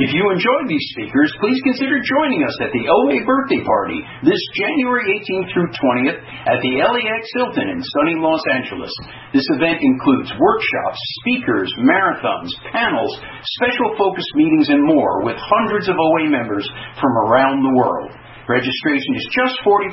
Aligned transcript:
If 0.00 0.16
you 0.16 0.32
enjoy 0.32 0.60
these 0.64 0.88
speakers, 0.96 1.28
please 1.44 1.60
consider 1.60 2.00
joining 2.00 2.40
us 2.40 2.56
at 2.64 2.72
the 2.72 2.88
OA 2.88 3.20
birthday 3.20 3.60
party 3.60 4.00
this 4.24 4.40
January 4.56 5.04
18th 5.12 5.52
through 5.52 5.68
20th 5.76 6.16
at 6.48 6.56
the 6.56 6.80
LAX 6.80 7.22
Hilton 7.36 7.68
in 7.68 7.84
sunny 7.84 8.16
Los 8.16 8.40
Angeles. 8.48 8.88
This 9.36 9.44
event 9.60 9.76
includes 9.84 10.32
workshops, 10.40 10.96
speakers, 11.20 11.68
marathons, 11.84 12.48
panels, 12.72 13.12
special 13.60 13.92
focus 14.00 14.24
meetings, 14.40 14.72
and 14.72 14.80
more 14.88 15.20
with 15.20 15.36
hundreds 15.36 15.92
of 15.92 16.00
OA 16.00 16.32
members 16.32 16.64
from 16.96 17.12
around 17.28 17.60
the 17.60 17.76
world. 17.76 18.08
Registration 18.48 19.20
is 19.20 19.28
just 19.36 19.60
$45 19.68 19.92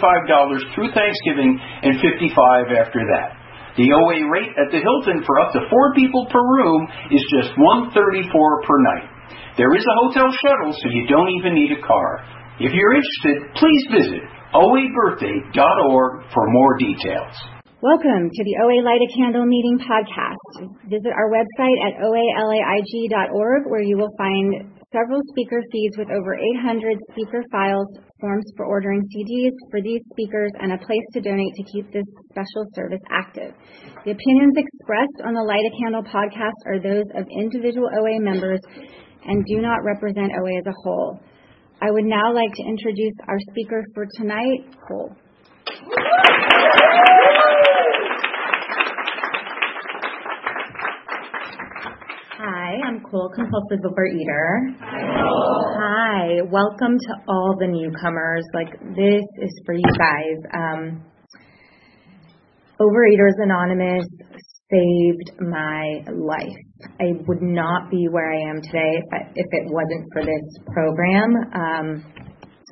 through 0.72 0.96
Thanksgiving 0.96 1.60
and 1.84 2.00
$55 2.00 2.80
after 2.80 3.04
that. 3.12 3.36
The 3.76 3.92
OA 3.92 4.24
rate 4.32 4.56
at 4.56 4.72
the 4.72 4.80
Hilton 4.80 5.28
for 5.28 5.36
up 5.44 5.52
to 5.52 5.68
four 5.68 5.92
people 6.00 6.32
per 6.32 6.40
room 6.40 6.88
is 7.12 7.28
just 7.28 7.52
$134 7.60 7.92
per 7.92 8.80
night. 8.96 9.17
There 9.58 9.74
is 9.76 9.84
a 9.84 9.96
hotel 10.06 10.30
shuttle, 10.30 10.72
so 10.72 10.86
you 10.90 11.08
don't 11.10 11.30
even 11.42 11.56
need 11.56 11.72
a 11.74 11.82
car. 11.82 12.22
If 12.60 12.74
you're 12.74 12.94
interested, 12.94 13.54
please 13.58 13.84
visit 13.90 14.24
oabirthday.org 14.54 16.12
for 16.34 16.44
more 16.50 16.78
details. 16.78 17.34
Welcome 17.82 18.34
to 18.34 18.42
the 18.44 18.58
OA 18.66 18.82
Light 18.82 19.02
a 19.06 19.10
Candle 19.14 19.46
Meeting 19.46 19.78
podcast. 19.78 20.70
Visit 20.90 21.14
our 21.14 21.30
website 21.30 21.78
at 21.86 22.02
oalaig.org 22.02 23.70
where 23.70 23.84
you 23.84 23.98
will 23.98 24.10
find 24.18 24.74
several 24.92 25.22
speaker 25.30 25.62
feeds 25.72 25.98
with 25.98 26.10
over 26.10 26.34
800 26.58 26.98
speaker 27.12 27.44
files, 27.52 27.86
forms 28.20 28.46
for 28.58 28.66
ordering 28.66 29.02
CDs 29.14 29.54
for 29.70 29.82
these 29.82 30.02
speakers, 30.10 30.52
and 30.60 30.74
a 30.74 30.78
place 30.78 31.06
to 31.14 31.22
donate 31.22 31.54
to 31.54 31.64
keep 31.72 31.86
this 31.94 32.06
special 32.32 32.66
service 32.74 33.04
active. 33.12 33.54
The 34.06 34.18
opinions 34.18 34.56
expressed 34.58 35.22
on 35.26 35.34
the 35.36 35.46
Light 35.46 35.62
a 35.62 35.74
Candle 35.78 36.02
podcast 36.02 36.58
are 36.66 36.82
those 36.82 37.06
of 37.14 37.28
individual 37.30 37.90
OA 37.94 38.20
members 38.20 38.62
and 39.28 39.46
do 39.46 39.62
not 39.62 39.84
represent 39.84 40.32
OA 40.42 40.58
as 40.60 40.66
a 40.66 40.74
whole. 40.84 41.20
I 41.82 41.92
would 41.92 42.06
now 42.06 42.34
like 42.34 42.54
to 42.56 42.64
introduce 42.64 43.14
our 43.28 43.38
speaker 43.52 43.84
for 43.94 44.08
tonight, 44.18 44.66
Cole. 44.88 45.16
Hi, 52.40 52.78
I'm 52.88 53.02
Cole, 53.02 53.30
compulsive 53.36 53.80
overeater. 53.84 54.76
Hi, 54.80 56.42
welcome 56.50 56.98
to 56.98 57.14
all 57.28 57.56
the 57.60 57.68
newcomers. 57.68 58.44
Like 58.54 58.80
this 58.96 59.24
is 59.42 59.62
for 59.66 59.76
you 59.76 59.92
guys. 60.00 60.38
Um, 60.54 61.04
Overeaters 62.80 63.42
Anonymous 63.42 64.06
saved 64.70 65.32
my 65.40 66.04
life. 66.12 66.60
I 67.00 67.16
would 67.28 67.42
not 67.42 67.90
be 67.90 68.08
where 68.12 68.32
I 68.32 68.52
am 68.52 68.62
today 68.62 69.00
if, 69.00 69.08
if 69.36 69.48
it 69.52 69.66
wasn't 69.72 70.12
for 70.12 70.22
this 70.24 70.46
program 70.68 71.32
um, 71.56 71.88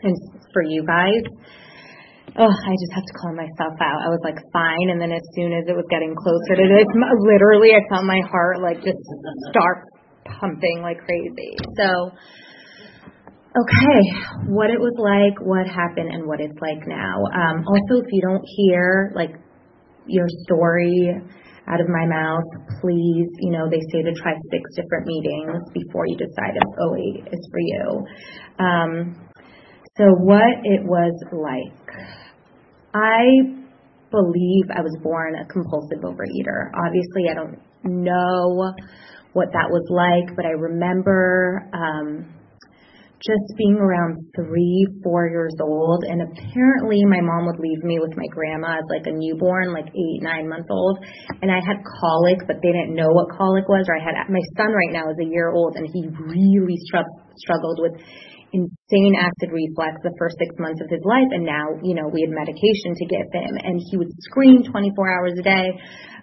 and 0.04 0.16
for 0.52 0.64
you 0.64 0.84
guys. 0.86 1.24
Oh, 2.38 2.52
I 2.52 2.74
just 2.84 2.92
have 2.92 3.06
to 3.08 3.16
calm 3.24 3.36
myself 3.40 3.80
out. 3.80 4.04
I 4.04 4.12
was 4.12 4.20
like 4.28 4.36
fine, 4.52 4.92
and 4.92 5.00
then 5.00 5.16
as 5.16 5.24
soon 5.40 5.56
as 5.56 5.64
it 5.72 5.76
was 5.76 5.88
getting 5.88 6.12
closer 6.12 6.60
to 6.60 6.68
this, 6.68 6.88
literally, 7.24 7.72
I 7.72 7.80
felt 7.88 8.04
my 8.04 8.20
heart 8.28 8.60
like 8.60 8.84
just 8.84 9.00
start 9.56 9.88
pumping 10.28 10.84
like 10.84 11.00
crazy. 11.00 11.56
So, 11.80 12.12
okay, 13.56 14.00
what 14.52 14.68
it 14.68 14.84
was 14.84 15.00
like, 15.00 15.40
what 15.48 15.64
happened, 15.64 16.12
and 16.12 16.28
what 16.28 16.44
it's 16.44 16.60
like 16.60 16.84
now. 16.84 17.24
Um, 17.24 17.64
also, 17.64 18.04
if 18.04 18.12
you 18.12 18.20
don't 18.20 18.44
hear 18.44 19.14
like 19.16 19.32
your 20.06 20.28
story 20.44 21.16
out 21.68 21.82
of 21.82 21.88
my 21.90 22.06
mouth, 22.06 22.46
please, 22.82 23.30
you 23.40 23.52
know, 23.52 23.70
they 23.70 23.82
say 23.92 24.04
to 24.04 24.14
try 24.22 24.34
six 24.52 24.64
different 24.76 25.08
meetings 25.08 25.64
before 25.74 26.06
you 26.08 26.18
decide 26.18 26.54
if 26.56 26.70
OA 26.80 27.26
is 27.32 27.50
for 27.52 27.60
you. 27.60 28.06
Um, 28.60 29.30
so 29.98 30.06
what 30.20 30.64
it 30.64 30.84
was 30.84 31.14
like. 31.32 31.96
I 32.94 33.24
believe 34.12 34.66
I 34.72 34.82
was 34.82 34.98
born 35.04 35.36
a 35.36 35.46
compulsive 35.52 36.00
overeater. 36.04 36.72
Obviously, 36.76 37.28
I 37.30 37.34
don't 37.34 37.60
know 37.84 38.72
what 39.34 39.52
that 39.52 39.70
was 39.70 39.84
like, 39.90 40.36
but 40.36 40.46
I 40.46 40.52
remember 40.52 41.70
um, 41.74 42.34
just 43.26 43.58
being 43.58 43.82
around 43.82 44.22
three, 44.38 44.86
four 45.02 45.26
years 45.26 45.58
old, 45.58 46.06
and 46.06 46.22
apparently 46.22 47.02
my 47.10 47.18
mom 47.26 47.50
would 47.50 47.58
leave 47.58 47.82
me 47.82 47.98
with 47.98 48.14
my 48.14 48.30
grandma 48.30 48.78
as 48.78 48.86
like 48.94 49.10
a 49.10 49.18
newborn, 49.18 49.74
like 49.74 49.90
eight, 49.90 50.22
nine 50.22 50.48
months 50.48 50.70
old, 50.70 51.02
and 51.42 51.50
I 51.50 51.58
had 51.58 51.82
colic, 51.82 52.46
but 52.46 52.62
they 52.62 52.70
didn't 52.70 52.94
know 52.94 53.10
what 53.10 53.34
colic 53.34 53.66
was, 53.66 53.90
or 53.90 53.98
I 53.98 54.04
had 54.06 54.30
my 54.30 54.46
son 54.54 54.70
right 54.70 54.94
now 54.94 55.10
is 55.10 55.18
a 55.18 55.26
year 55.26 55.50
old, 55.50 55.74
and 55.74 55.90
he 55.90 56.06
really 56.06 56.78
str- 56.86 57.18
struggled 57.42 57.82
with 57.82 57.98
insane 58.54 59.18
acid 59.18 59.50
reflux 59.50 59.98
the 60.06 60.14
first 60.22 60.38
six 60.38 60.54
months 60.62 60.80
of 60.80 60.88
his 60.94 61.02
life, 61.02 61.28
and 61.34 61.42
now 61.42 61.66
you 61.82 61.98
know 61.98 62.06
we 62.14 62.22
had 62.22 62.30
medication 62.30 62.94
to 62.94 63.06
give 63.10 63.26
him, 63.34 63.58
and 63.58 63.82
he 63.90 63.98
would 63.98 64.14
scream 64.30 64.62
24 64.62 64.94
hours 65.18 65.34
a 65.34 65.44
day. 65.44 65.74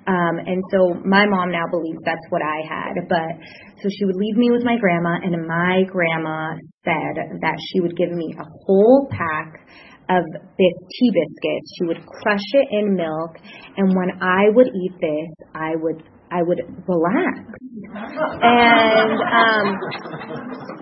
Um, 0.07 0.39
and 0.47 0.63
so 0.71 0.99
my 1.07 1.27
mom 1.27 1.51
now 1.51 1.67
believes 1.71 2.03
that's 2.05 2.27
what 2.31 2.43
I 2.43 2.67
had. 2.67 3.07
But 3.07 3.39
so 3.83 3.87
she 3.91 4.05
would 4.05 4.19
leave 4.19 4.35
me 4.39 4.51
with 4.51 4.63
my 4.63 4.79
grandma, 4.79 5.19
and 5.19 5.35
my 5.47 5.83
grandma 5.91 6.59
said 6.85 7.41
that 7.41 7.57
she 7.71 7.81
would 7.81 7.97
give 7.97 8.11
me 8.11 8.35
a 8.39 8.45
whole 8.67 9.09
pack 9.11 9.67
of 10.11 10.25
this 10.59 10.75
tea 10.91 11.11
biscuits. 11.15 11.75
She 11.79 11.85
would 11.87 12.05
crush 12.07 12.49
it 12.55 12.69
in 12.71 12.97
milk, 12.97 13.37
and 13.77 13.95
when 13.95 14.11
I 14.21 14.51
would 14.51 14.67
eat 14.67 14.93
this, 15.01 15.49
I 15.55 15.77
would 15.77 16.03
I 16.31 16.43
would 16.43 16.61
relax. 16.89 17.39
And 18.43 19.13
um, 19.31 19.79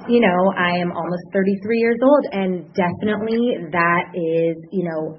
you 0.09 0.21
know, 0.21 0.53
I 0.57 0.79
am 0.79 0.93
almost 0.93 1.25
33 1.33 1.79
years 1.79 1.99
old, 2.03 2.25
and 2.33 2.73
definitely 2.75 3.57
that 3.73 4.05
is 4.15 4.57
you 4.73 4.85
know 4.85 5.19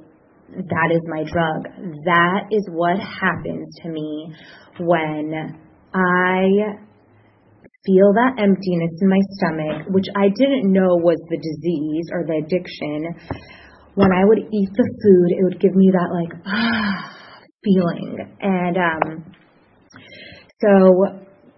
that 0.56 0.90
is 0.92 1.02
my 1.08 1.24
drug. 1.24 1.64
That 2.06 2.48
is 2.52 2.68
what 2.72 2.98
happens 3.00 3.76
to 3.84 3.90
me 3.90 4.34
when 4.80 5.58
I 5.94 6.48
feel 7.86 8.14
that 8.14 8.38
emptiness 8.38 8.94
in 9.02 9.10
my 9.10 9.22
stomach, 9.38 9.88
which 9.90 10.06
I 10.16 10.30
didn't 10.30 10.72
know 10.72 11.02
was 11.02 11.18
the 11.30 11.38
disease 11.38 12.10
or 12.14 12.26
the 12.26 12.42
addiction. 12.46 13.16
When 13.96 14.12
I 14.12 14.24
would 14.24 14.40
eat 14.40 14.70
the 14.74 14.88
food, 14.88 15.30
it 15.38 15.44
would 15.44 15.60
give 15.60 15.76
me 15.76 15.92
that 15.92 16.10
like 16.14 16.34
ah 16.46 17.18
feeling. 17.64 18.38
And 18.40 18.78
um 18.78 19.34
so, 20.62 20.70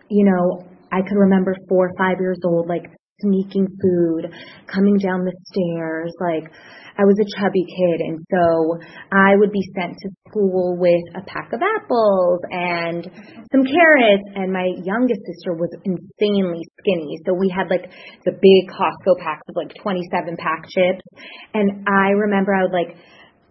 you 0.09 0.25
know, 0.25 0.65
I 0.91 1.01
could 1.01 1.17
remember 1.17 1.55
four 1.67 1.87
or 1.87 1.93
five 1.97 2.17
years 2.19 2.39
old, 2.45 2.67
like 2.67 2.85
sneaking 3.19 3.67
food, 3.81 4.31
coming 4.67 4.97
down 4.97 5.25
the 5.25 5.35
stairs, 5.51 6.13
like 6.19 6.51
I 6.97 7.03
was 7.05 7.17
a 7.17 7.27
chubby 7.37 7.65
kid, 7.65 7.99
and 8.05 8.21
so 8.29 8.77
I 9.11 9.35
would 9.35 9.51
be 9.51 9.65
sent 9.73 9.97
to 9.97 10.09
school 10.29 10.77
with 10.77 11.01
a 11.15 11.25
pack 11.25 11.51
of 11.53 11.61
apples 11.61 12.41
and 12.51 13.03
some 13.51 13.63
carrots. 13.65 14.27
And 14.35 14.53
my 14.53 14.69
youngest 14.83 15.21
sister 15.25 15.53
was 15.57 15.73
insanely 15.85 16.63
skinny, 16.79 17.17
so 17.25 17.33
we 17.33 17.49
had 17.49 17.69
like 17.69 17.89
the 18.25 18.33
big 18.33 18.63
Costco 18.69 19.17
packs 19.17 19.47
of 19.49 19.55
like 19.55 19.73
27 19.81 20.37
pack 20.37 20.69
chips. 20.69 21.05
And 21.53 21.87
I 21.87 22.13
remember 22.13 22.53
I 22.53 22.63
would 22.63 22.73
like 22.73 22.97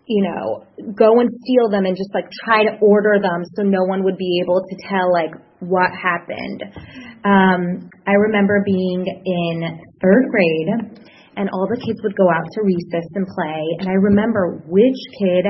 you 0.07 0.23
know, 0.23 0.67
go 0.95 1.21
and 1.21 1.31
steal 1.45 1.71
them 1.71 1.87
and 1.87 1.97
just 1.97 2.11
like 2.13 2.27
try 2.45 2.65
to 2.65 2.77
order 2.83 3.19
them 3.23 3.45
so 3.55 3.63
no 3.63 3.85
one 3.87 4.03
would 4.03 4.19
be 4.19 4.43
able 4.43 4.61
to 4.61 4.77
tell 4.89 5.13
like 5.13 5.31
what 5.61 5.91
happened. 5.95 6.63
Um, 7.25 7.89
I 8.07 8.13
remember 8.19 8.63
being 8.67 9.07
in 9.07 9.81
third 10.03 10.27
grade 10.31 10.99
and 11.37 11.49
all 11.53 11.67
the 11.69 11.81
kids 11.81 12.01
would 12.03 12.17
go 12.17 12.29
out 12.29 12.47
to 12.53 12.61
recess 12.63 13.09
and 13.15 13.27
play. 13.27 13.63
And 13.81 13.89
I 13.89 13.97
remember 13.97 14.63
which 14.67 15.01
kid, 15.19 15.45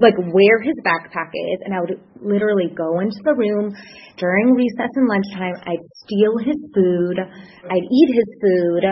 like 0.00 0.16
where 0.32 0.60
his 0.62 0.74
backpack 0.84 1.30
is, 1.32 1.60
and 1.64 1.74
I 1.74 1.80
would 1.80 2.00
literally 2.20 2.72
go 2.74 3.00
into 3.00 3.20
the 3.24 3.34
room 3.34 3.74
during 4.16 4.54
recess 4.54 4.90
and 4.94 5.08
lunchtime. 5.08 5.54
I'd 5.66 5.84
steal 6.06 6.38
his 6.38 6.56
food, 6.74 7.18
I'd 7.70 7.84
eat 7.84 8.10
his 8.14 8.28
food, 8.40 8.84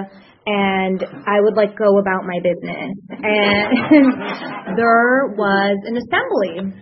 and 0.47 1.05
I 1.26 1.41
would 1.41 1.56
like 1.56 1.76
go 1.79 1.99
about 1.99 2.25
my 2.26 2.38
business. 2.43 2.93
And 3.11 4.76
there 4.76 5.32
was 5.37 5.79
an 5.87 5.97
assembly 5.97 6.75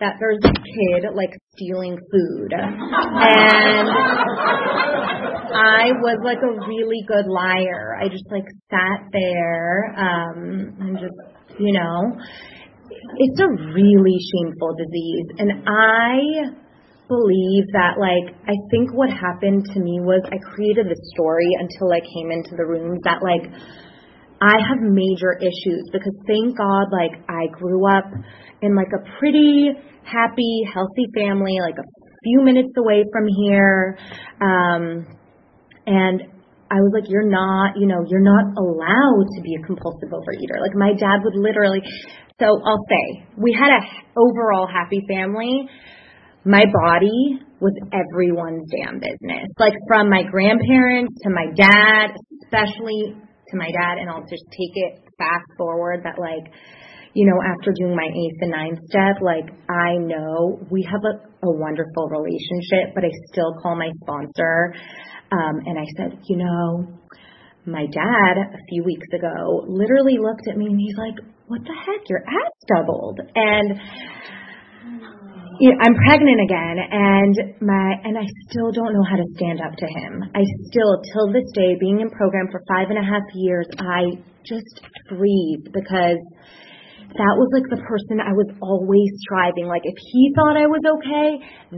that 0.00 0.16
there's 0.18 0.42
a 0.42 0.52
kid 0.52 1.06
like 1.14 1.30
stealing 1.54 1.96
food. 1.96 2.52
And 2.52 3.88
I 5.52 5.92
was 6.00 6.18
like 6.24 6.40
a 6.42 6.52
really 6.66 7.04
good 7.06 7.26
liar. 7.26 7.96
I 8.00 8.08
just 8.08 8.24
like 8.30 8.46
sat 8.70 9.08
there 9.12 9.94
um 9.96 10.76
and 10.80 10.98
just, 10.98 11.14
you 11.58 11.72
know, 11.72 12.18
it's 13.18 13.40
a 13.40 13.48
really 13.72 14.18
shameful 14.32 14.74
disease 14.76 15.28
and 15.38 15.68
I 15.68 16.56
believe 17.08 17.64
that 17.72 18.00
like 18.00 18.34
I 18.48 18.56
think 18.70 18.92
what 18.94 19.10
happened 19.10 19.66
to 19.74 19.80
me 19.80 20.00
was 20.00 20.22
I 20.32 20.38
created 20.54 20.86
a 20.86 20.98
story 21.14 21.48
until 21.60 21.92
I 21.92 22.00
came 22.00 22.32
into 22.32 22.56
the 22.56 22.64
room 22.64 22.98
that 23.04 23.20
like 23.22 23.52
I 24.40 24.56
have 24.68 24.80
major 24.80 25.38
issues 25.38 25.86
because 25.92 26.14
thank 26.26 26.56
God 26.56 26.86
like 26.90 27.22
I 27.28 27.46
grew 27.52 27.86
up 27.86 28.10
in 28.60 28.74
like 28.74 28.90
a 28.90 29.18
pretty 29.18 29.70
happy, 30.04 30.64
healthy 30.72 31.06
family, 31.14 31.58
like 31.60 31.78
a 31.78 31.86
few 32.24 32.42
minutes 32.42 32.72
away 32.76 33.04
from 33.12 33.26
here. 33.28 33.98
Um, 34.40 35.06
and 35.86 36.22
I 36.72 36.80
was 36.80 36.92
like, 36.96 37.04
you're 37.12 37.28
not, 37.28 37.76
you 37.76 37.86
know, 37.86 38.00
you're 38.08 38.24
not 38.24 38.56
allowed 38.56 39.28
to 39.36 39.40
be 39.44 39.52
a 39.60 39.62
compulsive 39.66 40.08
overeater. 40.08 40.56
Like 40.56 40.72
my 40.72 40.96
dad 40.96 41.20
would 41.20 41.36
literally, 41.36 41.84
so 42.40 42.48
I'll 42.48 42.86
say, 42.88 43.28
we 43.36 43.52
had 43.52 43.68
a 43.68 43.82
overall 44.16 44.66
happy 44.66 45.04
family. 45.06 45.68
My 46.44 46.64
body 46.72 47.44
was 47.60 47.76
everyone's 47.92 48.64
damn 48.72 48.98
business. 48.98 49.52
Like 49.60 49.74
from 49.86 50.08
my 50.08 50.24
grandparents 50.24 51.12
to 51.22 51.30
my 51.30 51.52
dad, 51.52 52.16
especially 52.42 53.20
to 53.20 53.54
my 53.54 53.68
dad, 53.68 54.00
and 54.00 54.08
I'll 54.08 54.24
just 54.24 54.48
take 54.48 54.72
it 54.74 55.04
fast 55.18 55.46
forward 55.58 56.02
that 56.04 56.18
like, 56.18 56.50
you 57.12 57.28
know, 57.28 57.36
after 57.44 57.76
doing 57.76 57.94
my 57.94 58.08
eighth 58.08 58.40
and 58.40 58.50
ninth 58.50 58.80
step, 58.88 59.20
like 59.20 59.52
I 59.68 60.00
know 60.00 60.58
we 60.70 60.88
have 60.90 61.04
a, 61.04 61.46
a 61.46 61.52
wonderful 61.52 62.08
relationship, 62.08 62.96
but 62.96 63.04
I 63.04 63.12
still 63.28 63.52
call 63.60 63.76
my 63.76 63.92
sponsor 64.00 64.72
Um, 65.32 65.64
and 65.64 65.78
I 65.78 65.86
said, 65.96 66.20
you 66.28 66.36
know, 66.36 67.00
my 67.64 67.86
dad 67.86 68.34
a 68.36 68.62
few 68.68 68.84
weeks 68.84 69.06
ago 69.14 69.64
literally 69.66 70.18
looked 70.18 70.46
at 70.48 70.56
me 70.56 70.66
and 70.66 70.78
he's 70.78 70.96
like, 70.96 71.16
what 71.46 71.62
the 71.64 71.74
heck? 71.74 72.08
Your 72.08 72.20
ass 72.20 72.52
doubled. 72.68 73.20
And 73.34 73.80
you 75.60 75.70
know, 75.70 75.76
I'm 75.80 75.94
pregnant 75.94 76.40
again 76.42 76.76
and 76.90 77.34
my 77.60 77.94
and 78.04 78.18
I 78.18 78.26
still 78.50 78.72
don't 78.72 78.92
know 78.92 79.04
how 79.08 79.16
to 79.16 79.26
stand 79.36 79.60
up 79.60 79.76
to 79.76 79.86
him. 79.86 80.24
I 80.34 80.42
still 80.68 81.00
till 81.12 81.32
this 81.32 81.48
day 81.54 81.76
being 81.78 82.00
in 82.00 82.10
program 82.10 82.48
for 82.50 82.62
five 82.68 82.90
and 82.90 82.98
a 82.98 83.06
half 83.06 83.22
years, 83.34 83.66
I 83.78 84.18
just 84.44 84.80
freeze 85.08 85.62
because 85.72 86.18
that 87.16 87.34
was 87.36 87.48
like 87.52 87.68
the 87.68 87.80
person 87.84 88.20
I 88.20 88.32
was 88.32 88.48
always 88.60 89.10
striving. 89.24 89.66
Like 89.68 89.84
if 89.84 89.96
he 89.96 90.32
thought 90.34 90.56
I 90.56 90.66
was 90.66 90.80
okay, 90.80 91.28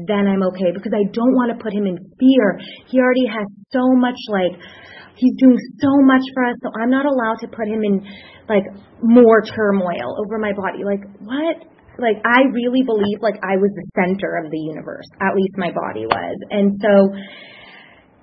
then 0.07 0.31
I'm 0.31 0.43
okay 0.55 0.71
because 0.71 0.93
I 0.95 1.07
don't 1.11 1.35
want 1.35 1.51
to 1.51 1.59
put 1.63 1.73
him 1.73 1.87
in 1.87 1.99
fear. 2.19 2.61
He 2.87 2.99
already 2.99 3.27
has 3.27 3.47
so 3.71 3.95
much 3.95 4.19
like 4.31 4.55
he's 5.17 5.35
doing 5.39 5.59
so 5.81 5.93
much 6.03 6.23
for 6.35 6.43
us, 6.47 6.57
so 6.63 6.71
I'm 6.75 6.91
not 6.91 7.07
allowed 7.07 7.43
to 7.43 7.49
put 7.49 7.67
him 7.67 7.83
in 7.83 8.03
like 8.49 8.65
more 9.03 9.43
turmoil 9.43 10.19
over 10.19 10.39
my 10.39 10.53
body. 10.53 10.85
Like 10.85 11.03
what? 11.21 11.57
Like 11.99 12.19
I 12.27 12.51
really 12.51 12.83
believe 12.83 13.23
like 13.23 13.39
I 13.43 13.57
was 13.57 13.71
the 13.75 13.87
center 13.95 14.43
of 14.43 14.51
the 14.51 14.59
universe. 14.59 15.07
At 15.21 15.35
least 15.35 15.55
my 15.57 15.71
body 15.71 16.07
was. 16.07 16.37
And 16.51 16.81
so 16.83 17.15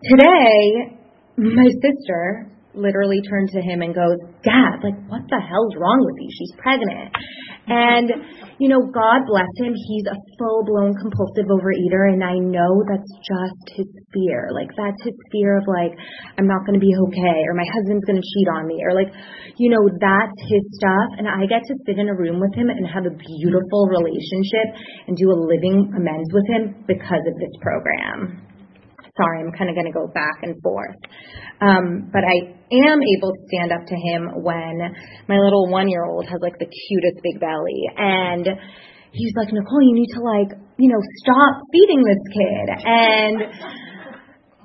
today 0.03 0.97
my 1.37 1.69
sister 1.79 2.51
literally 2.73 3.21
turned 3.27 3.49
to 3.49 3.61
him 3.61 3.81
and 3.81 3.93
goes, 3.93 4.17
Dad, 4.43 4.79
like, 4.83 4.97
what 5.07 5.27
the 5.27 5.41
hell's 5.41 5.75
wrong 5.75 6.01
with 6.07 6.17
you? 6.19 6.29
She's 6.31 6.53
pregnant. 6.57 7.11
And, 7.67 8.09
you 8.57 8.67
know, 8.67 8.81
God 8.89 9.23
bless 9.29 9.51
him. 9.61 9.71
He's 9.75 10.07
a 10.09 10.17
full 10.39 10.65
blown 10.65 10.91
compulsive 10.97 11.47
overeater. 11.47 12.09
And 12.09 12.23
I 12.23 12.35
know 12.35 12.81
that's 12.89 13.13
just 13.21 13.63
his 13.77 13.87
fear. 14.11 14.49
Like, 14.51 14.73
that's 14.75 14.97
his 15.03 15.15
fear 15.31 15.61
of, 15.61 15.65
like, 15.69 15.93
I'm 16.39 16.47
not 16.49 16.65
going 16.65 16.75
to 16.75 16.83
be 16.83 16.91
okay, 16.91 17.39
or 17.47 17.53
my 17.53 17.67
husband's 17.69 18.03
going 18.03 18.19
to 18.19 18.27
cheat 18.27 18.49
on 18.49 18.67
me, 18.67 18.81
or, 18.81 18.97
like, 18.97 19.13
you 19.55 19.69
know, 19.69 19.83
that's 20.01 20.39
his 20.49 20.63
stuff. 20.75 21.21
And 21.21 21.29
I 21.29 21.45
get 21.47 21.63
to 21.69 21.75
sit 21.85 22.01
in 22.01 22.09
a 22.09 22.17
room 22.17 22.41
with 22.41 22.55
him 22.57 22.67
and 22.67 22.83
have 22.87 23.05
a 23.05 23.13
beautiful 23.13 23.87
relationship 23.87 24.67
and 25.07 25.15
do 25.15 25.31
a 25.31 25.37
living 25.37 25.93
amends 25.95 26.29
with 26.33 26.47
him 26.49 26.83
because 26.87 27.23
of 27.29 27.35
this 27.37 27.55
program. 27.61 28.50
Sorry, 29.17 29.43
I'm 29.43 29.51
kind 29.51 29.69
of 29.69 29.75
going 29.75 29.91
to 29.91 29.93
go 29.93 30.07
back 30.07 30.39
and 30.43 30.61
forth. 30.61 30.95
Um, 31.59 32.09
but 32.11 32.23
I 32.23 32.55
am 32.71 32.99
able 32.99 33.31
to 33.35 33.41
stand 33.51 33.71
up 33.71 33.85
to 33.85 33.95
him 33.95 34.43
when 34.43 34.79
my 35.27 35.37
little 35.37 35.69
one 35.69 35.89
year 35.89 36.05
old 36.05 36.25
has 36.25 36.39
like 36.41 36.57
the 36.59 36.65
cutest 36.65 37.19
big 37.21 37.39
belly. 37.39 37.91
And 37.97 38.47
he's 39.11 39.33
like, 39.35 39.51
Nicole, 39.51 39.83
you 39.83 39.95
need 39.95 40.11
to 40.15 40.21
like, 40.23 40.51
you 40.77 40.89
know, 40.89 41.01
stop 41.23 41.61
feeding 41.71 42.03
this 42.03 42.23
kid. 42.31 42.67
And 42.87 43.37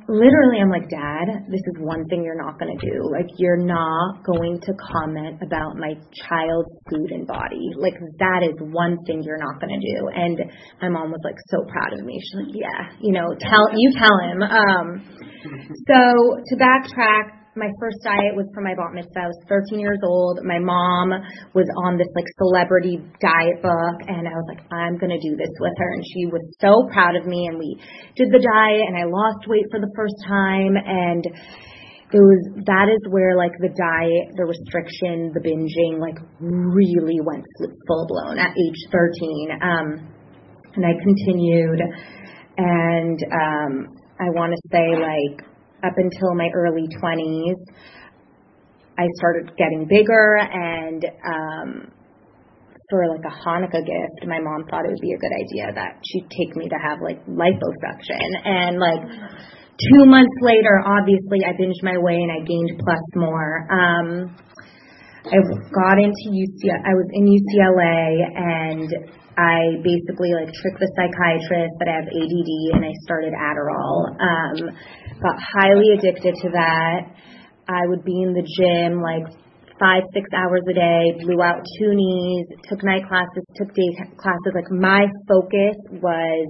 literally 0.09 0.59
I'm 0.61 0.71
like, 0.71 0.89
Dad, 0.89 1.47
this 1.49 1.61
is 1.61 1.77
one 1.79 2.07
thing 2.09 2.23
you're 2.25 2.41
not 2.41 2.59
going 2.59 2.77
to 2.77 2.81
do. 2.81 3.11
Like, 3.11 3.27
you're 3.39 3.61
not 3.61 4.25
going 4.25 4.61
to 4.61 4.73
comment 4.93 5.43
about 5.43 5.77
my 5.77 5.95
child's 6.29 6.71
food 6.91 7.11
and 7.11 7.27
body. 7.27 7.71
Like, 7.77 7.95
that 8.19 8.43
is 8.43 8.55
one 8.61 8.99
thing 9.07 9.23
you're 9.23 9.39
not 9.39 9.61
going 9.61 9.75
to 9.75 9.83
do. 9.83 10.09
And 10.15 10.39
my 10.81 10.89
mom 10.89 11.11
was 11.11 11.21
like 11.25 11.37
so 11.49 11.65
proud 11.69 11.99
of 11.99 12.05
me. 12.05 12.19
She's 12.21 12.47
like, 12.47 12.55
yeah, 12.55 12.97
you 13.01 13.13
know, 13.13 13.35
tell, 13.39 13.67
you 13.75 13.93
tell 13.95 14.19
him. 14.23 14.43
Um, 14.43 15.03
so 15.87 16.43
to 16.47 16.55
backtrack, 16.57 17.36
my 17.57 17.73
first 17.81 18.05
diet 18.05 18.37
was 18.37 18.45
for 18.53 18.61
my 18.61 18.77
bat 18.77 18.93
mitzvah. 18.93 19.25
I 19.25 19.33
was 19.33 19.41
13 19.49 19.81
years 19.81 19.99
old. 20.05 20.45
My 20.45 20.61
mom 20.61 21.11
was 21.57 21.65
on 21.89 21.97
this 21.97 22.09
like 22.13 22.29
celebrity 22.37 23.01
diet 23.19 23.65
book, 23.65 23.99
and 24.05 24.29
I 24.29 24.35
was 24.37 24.47
like, 24.53 24.63
I'm 24.69 25.01
gonna 25.01 25.19
do 25.19 25.35
this 25.35 25.51
with 25.57 25.73
her. 25.81 25.91
And 25.97 26.05
she 26.05 26.29
was 26.29 26.45
so 26.61 26.85
proud 26.93 27.17
of 27.17 27.25
me. 27.25 27.49
And 27.49 27.57
we 27.57 27.81
did 28.15 28.29
the 28.29 28.45
diet, 28.45 28.85
and 28.85 28.97
I 28.97 29.09
lost 29.09 29.49
weight 29.49 29.65
for 29.73 29.81
the 29.81 29.91
first 29.97 30.21
time. 30.29 30.77
And 30.77 31.25
it 32.13 32.21
was 32.21 32.43
that 32.69 32.93
is 32.93 33.03
where 33.09 33.35
like 33.35 33.57
the 33.59 33.73
diet, 33.73 34.37
the 34.37 34.45
restriction, 34.45 35.33
the 35.33 35.41
binging, 35.41 35.97
like 35.99 36.21
really 36.39 37.19
went 37.25 37.45
full 37.89 38.05
blown 38.07 38.39
at 38.39 38.53
age 38.53 38.81
13. 38.93 39.51
Um, 39.65 39.89
and 40.77 40.85
I 40.85 40.93
continued, 41.01 41.81
and 42.61 43.19
um, 43.33 43.97
I 44.21 44.29
want 44.37 44.53
to 44.53 44.61
say 44.69 44.93
like 44.93 45.56
up 45.85 45.95
until 45.97 46.35
my 46.35 46.49
early 46.55 46.89
20s, 47.03 47.61
I 48.99 49.05
started 49.19 49.53
getting 49.57 49.87
bigger 49.89 50.37
and 50.41 51.05
um, 51.05 51.93
for 52.89 53.09
like 53.11 53.25
a 53.27 53.35
Hanukkah 53.35 53.85
gift, 53.85 54.27
my 54.27 54.39
mom 54.39 54.65
thought 54.71 54.87
it 54.87 54.91
would 54.95 55.03
be 55.03 55.13
a 55.13 55.19
good 55.19 55.35
idea 55.35 55.75
that 55.75 55.99
she'd 56.07 56.29
take 56.31 56.55
me 56.57 56.69
to 56.69 56.79
have 56.79 56.99
like 57.03 57.19
liposuction. 57.27 58.25
And 58.45 58.79
like 58.79 59.03
two 59.03 60.07
months 60.07 60.37
later, 60.41 60.81
obviously 60.87 61.43
I 61.45 61.53
binged 61.59 61.83
my 61.83 61.99
way 61.99 62.15
and 62.15 62.31
I 62.31 62.41
gained 62.47 62.79
plus 62.79 63.05
more. 63.17 63.67
Um, 63.69 64.37
I 65.27 65.37
got 65.75 65.99
into 65.99 66.31
UCLA, 66.31 66.79
I 66.87 66.95
was 66.95 67.09
in 67.11 67.27
UCLA 67.27 68.07
and 68.39 68.89
I 69.37 69.83
basically 69.83 70.33
like 70.33 70.49
tricked 70.55 70.79
the 70.79 70.91
psychiatrist 70.95 71.75
that 71.83 71.89
I 71.91 71.95
have 72.01 72.09
ADD 72.09 72.53
and 72.79 72.85
I 72.87 72.95
started 73.03 73.35
Adderall. 73.35 74.15
Um, 74.17 74.57
got 75.23 75.37
highly 75.39 75.97
addicted 75.99 76.35
to 76.43 76.49
that. 76.51 77.01
I 77.69 77.83
would 77.87 78.05
be 78.05 78.23
in 78.23 78.33
the 78.33 78.47
gym 78.47 79.03
like 79.03 79.27
five, 79.79 80.03
six 80.15 80.29
hours 80.33 80.63
a 80.69 80.75
day, 80.75 81.13
blew 81.21 81.43
out 81.43 81.61
two 81.79 81.93
knees, 81.93 82.47
took 82.69 82.83
night 82.85 83.05
classes, 83.09 83.45
took 83.57 83.69
day 83.75 83.91
classes. 84.17 84.53
Like 84.55 84.71
my 84.71 85.07
focus 85.29 85.77
was 86.01 86.47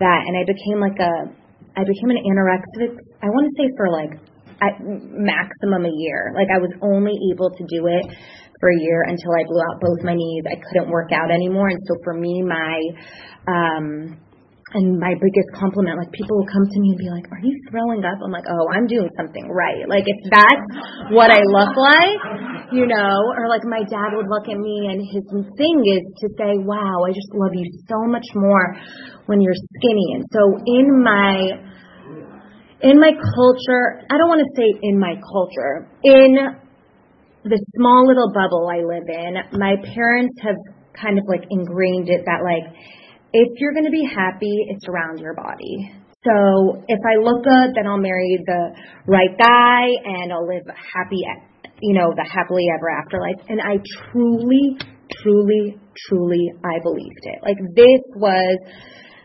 that, 0.00 0.20
and 0.26 0.34
I 0.36 0.44
became 0.44 0.80
like 0.80 0.98
a, 1.00 1.32
I 1.76 1.82
became 1.84 2.10
an 2.10 2.20
anorexic. 2.26 2.98
I 3.22 3.28
want 3.28 3.48
to 3.48 3.54
say 3.56 3.68
for 3.76 3.88
like 3.90 4.12
at 4.60 4.74
maximum 4.82 5.86
a 5.86 5.94
year. 5.94 6.32
Like 6.34 6.48
I 6.52 6.58
was 6.58 6.72
only 6.82 7.14
able 7.32 7.50
to 7.50 7.64
do 7.70 7.86
it 7.86 8.04
for 8.60 8.68
a 8.70 8.78
year 8.80 9.06
until 9.06 9.32
I 9.32 9.46
blew 9.46 9.62
out 9.62 9.80
both 9.80 10.02
my 10.04 10.14
knees. 10.14 10.44
I 10.50 10.58
couldn't 10.58 10.90
work 10.90 11.12
out 11.12 11.30
anymore, 11.30 11.68
and 11.68 11.80
so 11.86 11.94
for 12.04 12.14
me, 12.14 12.42
my 12.42 12.78
um 13.46 14.18
and 14.74 15.00
my 15.00 15.16
biggest 15.16 15.48
compliment, 15.56 15.96
like 15.96 16.12
people 16.12 16.36
will 16.36 16.50
come 16.52 16.68
to 16.68 16.78
me 16.80 16.92
and 16.92 17.00
be 17.00 17.08
like, 17.08 17.24
Are 17.32 17.40
you 17.40 17.56
throwing 17.70 18.04
up? 18.04 18.20
I'm 18.20 18.30
like, 18.30 18.44
Oh, 18.44 18.68
I'm 18.68 18.86
doing 18.86 19.08
something 19.16 19.48
right. 19.48 19.88
Like 19.88 20.04
if 20.04 20.20
that's 20.28 20.68
what 21.08 21.32
I 21.32 21.40
look 21.40 21.72
like, 21.72 22.20
you 22.76 22.84
know, 22.84 23.16
or 23.32 23.48
like 23.48 23.64
my 23.64 23.80
dad 23.88 24.12
would 24.12 24.28
look 24.28 24.44
at 24.44 24.60
me 24.60 24.92
and 24.92 25.00
his 25.00 25.24
thing 25.56 25.76
is 25.88 26.04
to 26.20 26.26
say, 26.36 26.60
Wow, 26.60 27.08
I 27.08 27.16
just 27.16 27.32
love 27.32 27.56
you 27.56 27.64
so 27.88 27.96
much 28.12 28.28
more 28.36 28.76
when 29.24 29.40
you're 29.40 29.56
skinny. 29.56 30.20
And 30.20 30.24
so 30.28 30.40
in 30.66 31.00
my 31.00 31.64
in 32.80 33.00
my 33.00 33.10
culture, 33.10 34.04
I 34.10 34.20
don't 34.20 34.28
want 34.28 34.44
to 34.44 34.52
say 34.54 34.68
in 34.82 35.00
my 35.00 35.16
culture, 35.16 35.88
in 36.04 36.36
the 37.42 37.58
small 37.74 38.06
little 38.06 38.30
bubble 38.36 38.68
I 38.68 38.84
live 38.84 39.08
in, 39.08 39.58
my 39.58 39.74
parents 39.96 40.36
have 40.42 40.60
kind 40.92 41.18
of 41.18 41.24
like 41.26 41.46
ingrained 41.50 42.08
it 42.08 42.22
that 42.26 42.44
like 42.44 42.68
if 43.32 43.48
you're 43.60 43.72
going 43.72 43.84
to 43.84 43.90
be 43.90 44.04
happy, 44.04 44.66
it's 44.68 44.86
around 44.88 45.18
your 45.18 45.34
body. 45.34 45.92
So 46.24 46.82
if 46.88 47.00
I 47.06 47.22
look 47.22 47.44
good, 47.44 47.74
then 47.76 47.86
I'll 47.86 48.00
marry 48.00 48.38
the 48.44 48.74
right 49.06 49.36
guy 49.38 49.86
and 50.04 50.32
I'll 50.32 50.46
live 50.46 50.66
happy, 50.66 51.22
you 51.80 51.94
know, 51.94 52.12
the 52.16 52.26
happily 52.26 52.66
ever 52.74 52.90
after 52.90 53.20
life. 53.20 53.38
And 53.48 53.60
I 53.60 53.78
truly, 54.10 54.76
truly, 55.22 55.78
truly, 56.08 56.52
I 56.64 56.82
believed 56.82 57.22
it. 57.22 57.38
Like 57.42 57.58
this 57.76 58.02
was 58.16 58.58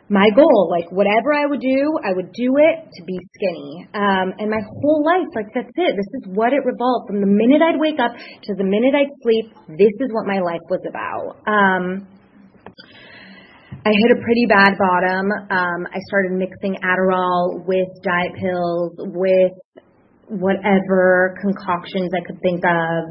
my 0.09 0.29
goal. 0.35 0.69
Like 0.69 0.91
whatever 0.91 1.33
I 1.33 1.49
would 1.49 1.61
do, 1.61 1.97
I 2.05 2.13
would 2.13 2.31
do 2.33 2.53
it 2.61 2.77
to 2.93 3.01
be 3.03 3.17
skinny. 3.33 3.87
Um, 3.95 4.37
and 4.37 4.51
my 4.51 4.61
whole 4.61 5.03
life, 5.03 5.33
like 5.33 5.49
that's 5.55 5.73
it. 5.73 5.97
This 5.97 6.11
is 6.21 6.29
what 6.29 6.53
it 6.53 6.61
revolved 6.63 7.09
from 7.09 7.21
the 7.21 7.27
minute 7.27 7.61
I'd 7.65 7.81
wake 7.81 7.99
up 7.99 8.13
to 8.13 8.53
the 8.53 8.63
minute 8.63 8.93
I'd 8.93 9.11
sleep. 9.23 9.49
This 9.79 9.97
is 9.97 10.13
what 10.13 10.27
my 10.27 10.39
life 10.39 10.61
was 10.69 10.85
about. 10.85 11.41
Um, 11.49 12.07
I 13.85 13.89
hit 13.91 14.17
a 14.17 14.21
pretty 14.23 14.45
bad 14.47 14.77
bottom. 14.79 15.27
Um, 15.51 15.87
I 15.91 15.99
started 16.07 16.31
mixing 16.31 16.75
Adderall 16.79 17.65
with 17.67 17.89
diet 18.01 18.31
pills, 18.39 18.95
with 19.11 19.51
whatever 20.29 21.35
concoctions 21.41 22.09
I 22.15 22.23
could 22.25 22.39
think 22.41 22.63
of. 22.63 23.03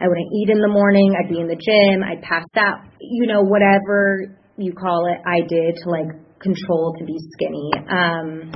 I 0.00 0.08
wouldn't 0.08 0.32
eat 0.34 0.50
in 0.50 0.58
the 0.58 0.68
morning. 0.68 1.14
I'd 1.14 1.28
be 1.28 1.38
in 1.38 1.46
the 1.46 1.54
gym. 1.54 2.02
I'd 2.02 2.20
pass 2.22 2.44
out. 2.56 2.82
You 3.00 3.28
know, 3.28 3.42
whatever 3.42 4.34
you 4.56 4.72
call 4.72 5.06
it, 5.06 5.22
I 5.24 5.46
did 5.46 5.76
to 5.84 5.90
like 5.90 6.10
control 6.40 6.96
to 6.98 7.04
be 7.04 7.16
skinny. 7.34 7.70
Um, 7.88 8.52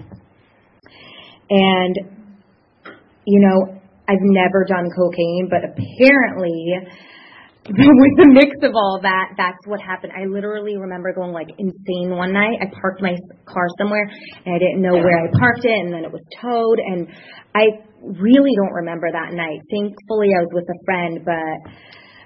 and 1.49 1.95
you 3.25 3.38
know, 3.38 3.81
I've 4.09 4.19
never 4.21 4.64
done 4.64 4.88
cocaine, 4.99 5.49
but 5.49 5.62
apparently 5.62 6.75
with 7.71 8.14
the 8.19 8.26
mix 8.26 8.59
of 8.66 8.75
all 8.75 8.99
that, 9.02 9.38
that's 9.38 9.62
what 9.66 9.81
happened. 9.81 10.12
I 10.19 10.26
literally 10.26 10.76
remember 10.76 11.14
going 11.14 11.31
like 11.31 11.47
insane 11.59 12.11
one 12.11 12.33
night. 12.33 12.59
I 12.59 12.66
parked 12.75 13.00
my 13.00 13.14
car 13.47 13.66
somewhere 13.78 14.11
and 14.45 14.50
I 14.50 14.59
didn't 14.59 14.83
know 14.83 14.99
where 14.99 15.19
I 15.23 15.31
parked 15.38 15.64
it 15.64 15.71
and 15.71 15.95
then 15.95 16.02
it 16.02 16.11
was 16.11 16.23
towed 16.42 16.83
and 16.83 17.07
I 17.54 17.87
really 18.02 18.50
don't 18.59 18.75
remember 18.83 19.07
that 19.12 19.31
night. 19.31 19.62
Thankfully 19.71 20.35
I 20.35 20.42
was 20.42 20.50
with 20.50 20.66
a 20.66 20.78
friend, 20.83 21.23
but 21.23 21.59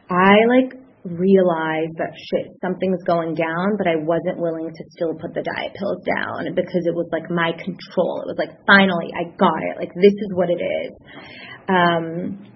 I 0.08 0.48
like 0.48 0.72
realized 1.04 1.94
that 2.00 2.16
shit, 2.16 2.56
something's 2.64 3.02
going 3.04 3.34
down, 3.34 3.76
but 3.78 3.86
I 3.86 4.00
wasn't 4.00 4.40
willing 4.40 4.72
to 4.72 4.82
still 4.96 5.14
put 5.20 5.34
the 5.34 5.44
diet 5.44 5.76
pills 5.76 6.02
down 6.16 6.54
because 6.54 6.82
it 6.88 6.94
was 6.94 7.06
like 7.12 7.30
my 7.30 7.52
control. 7.60 8.24
It 8.24 8.32
was 8.32 8.40
like, 8.40 8.56
finally, 8.66 9.12
I 9.14 9.30
got 9.36 9.60
it. 9.70 9.78
Like, 9.78 9.92
this 9.94 10.16
is 10.16 10.30
what 10.34 10.50
it 10.50 10.64
is. 10.64 10.92
Um, 11.68 12.55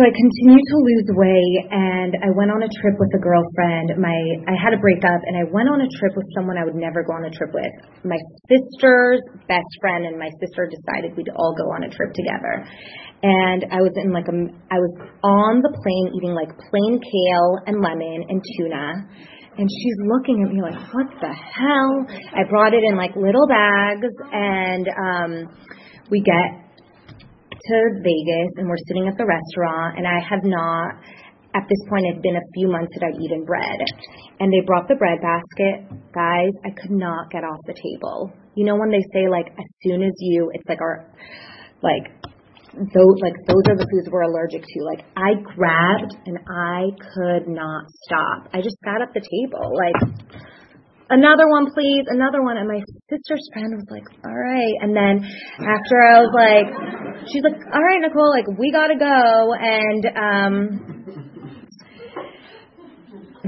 so 0.00 0.08
I 0.08 0.16
continued 0.16 0.64
to 0.64 0.76
lose 0.80 1.08
weight 1.12 1.60
and 1.76 2.16
I 2.24 2.32
went 2.32 2.48
on 2.48 2.64
a 2.64 2.70
trip 2.80 2.96
with 2.96 3.12
a 3.12 3.20
girlfriend. 3.20 4.00
My 4.00 4.16
I 4.48 4.56
had 4.56 4.72
a 4.72 4.80
breakup 4.80 5.20
and 5.28 5.36
I 5.36 5.44
went 5.52 5.68
on 5.68 5.76
a 5.76 5.90
trip 6.00 6.16
with 6.16 6.24
someone 6.32 6.56
I 6.56 6.64
would 6.64 6.80
never 6.80 7.04
go 7.04 7.12
on 7.20 7.28
a 7.28 7.32
trip 7.36 7.52
with. 7.52 7.68
My 8.08 8.16
sister's 8.48 9.20
best 9.44 9.68
friend 9.84 10.08
and 10.08 10.16
my 10.16 10.32
sister 10.40 10.72
decided 10.72 11.20
we'd 11.20 11.28
all 11.36 11.52
go 11.52 11.68
on 11.76 11.84
a 11.84 11.92
trip 11.92 12.16
together. 12.16 12.64
And 13.28 13.68
I 13.68 13.84
was 13.84 13.92
in 14.00 14.08
like 14.08 14.24
a 14.24 14.36
I 14.72 14.80
was 14.80 14.94
on 15.20 15.60
the 15.60 15.68
plane 15.68 16.16
eating 16.16 16.32
like 16.32 16.48
plain 16.72 16.96
kale 16.96 17.60
and 17.68 17.84
lemon 17.84 18.24
and 18.24 18.40
tuna. 18.56 19.04
And 19.60 19.68
she's 19.68 19.98
looking 20.08 20.40
at 20.40 20.48
me 20.48 20.64
like, 20.64 20.80
what 20.96 21.12
the 21.20 21.28
hell? 21.28 21.92
I 22.32 22.48
brought 22.48 22.72
it 22.72 22.88
in 22.88 22.96
like 22.96 23.12
little 23.20 23.44
bags 23.44 24.08
and 24.32 24.88
um 24.96 25.32
we 26.08 26.24
get 26.24 26.69
to 27.70 27.78
Vegas 28.02 28.50
and 28.58 28.66
we're 28.66 28.82
sitting 28.90 29.06
at 29.06 29.14
the 29.14 29.26
restaurant 29.26 29.98
and 29.98 30.06
I 30.06 30.18
have 30.18 30.42
not 30.42 30.98
at 31.54 31.66
this 31.66 31.82
point 31.88 32.06
it's 32.06 32.22
been 32.22 32.36
a 32.36 32.46
few 32.54 32.70
months 32.70 32.90
that 32.94 33.06
I've 33.06 33.18
eaten 33.18 33.44
bread. 33.44 33.78
And 34.38 34.52
they 34.52 34.62
brought 34.66 34.86
the 34.88 34.94
bread 34.94 35.18
basket. 35.22 35.86
Guys, 36.14 36.54
I 36.66 36.70
could 36.70 36.94
not 36.94 37.30
get 37.30 37.42
off 37.42 37.58
the 37.66 37.74
table. 37.74 38.32
You 38.54 38.66
know 38.66 38.76
when 38.76 38.90
they 38.90 39.02
say 39.14 39.30
like 39.30 39.54
as 39.54 39.68
soon 39.82 40.02
as 40.02 40.14
you 40.18 40.50
it's 40.54 40.66
like 40.68 40.80
our 40.80 41.06
like 41.82 42.06
those 42.74 43.16
like 43.22 43.34
those 43.46 43.64
are 43.66 43.78
the 43.78 43.86
foods 43.90 44.06
we're 44.10 44.26
allergic 44.26 44.62
to. 44.62 44.78
Like 44.86 45.06
I 45.16 45.34
grabbed 45.42 46.14
and 46.26 46.38
I 46.46 46.90
could 46.94 47.50
not 47.50 47.90
stop. 48.06 48.50
I 48.54 48.62
just 48.62 48.78
got 48.84 49.02
up 49.02 49.10
the 49.14 49.22
table. 49.22 49.74
Like 49.74 49.98
another 51.10 51.50
one, 51.50 51.66
please, 51.74 52.06
another 52.06 52.42
one. 52.42 52.56
And 52.56 52.68
my 52.68 52.80
sister's 53.10 53.42
friend 53.52 53.74
was 53.74 53.86
like, 53.90 54.06
all 54.24 54.38
right. 54.38 54.74
And 54.80 54.94
then 54.94 55.26
after 55.58 55.98
I 55.98 56.22
was 56.22 56.32
like, 56.32 56.70
she's 57.32 57.42
like, 57.42 57.54
all 57.72 57.82
right, 57.82 58.00
Nicole, 58.00 58.30
like, 58.30 58.46
we 58.58 58.72
gotta 58.72 58.98
go. 58.98 59.54
And, 59.54 60.06
um, 60.16 61.00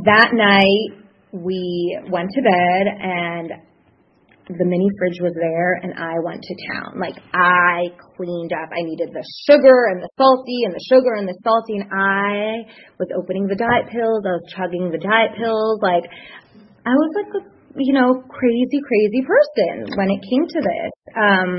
that 0.04 0.30
night 0.32 1.02
we 1.32 1.98
went 2.10 2.28
to 2.34 2.42
bed 2.42 2.84
and 3.00 3.50
the 4.48 4.66
mini 4.66 4.88
fridge 4.98 5.20
was 5.22 5.32
there 5.38 5.78
and 5.80 5.94
I 5.94 6.18
went 6.20 6.42
to 6.42 6.54
town. 6.74 6.98
Like 6.98 7.16
I 7.32 7.94
cleaned 8.16 8.52
up. 8.52 8.68
I 8.74 8.82
needed 8.82 9.14
the 9.14 9.24
sugar 9.46 9.94
and 9.94 10.02
the 10.02 10.10
salty 10.18 10.66
and 10.66 10.74
the 10.74 10.84
sugar 10.90 11.14
and 11.14 11.28
the 11.28 11.38
salty 11.46 11.78
and 11.78 11.88
I 11.88 12.66
was 12.98 13.08
opening 13.14 13.46
the 13.46 13.56
diet 13.56 13.88
pills. 13.88 14.26
I 14.26 14.36
was 14.36 14.46
chugging 14.50 14.90
the 14.90 14.98
diet 15.00 15.38
pills. 15.38 15.78
Like 15.80 16.04
I 16.84 16.92
was 16.92 17.10
like 17.14 17.30
a 17.38 17.42
you 17.78 17.94
know 17.94 18.12
crazy 18.28 18.80
crazy 18.82 19.22
person 19.22 19.94
when 19.96 20.10
it 20.10 20.20
came 20.26 20.44
to 20.50 20.60
this. 20.60 20.92
Um, 21.14 21.50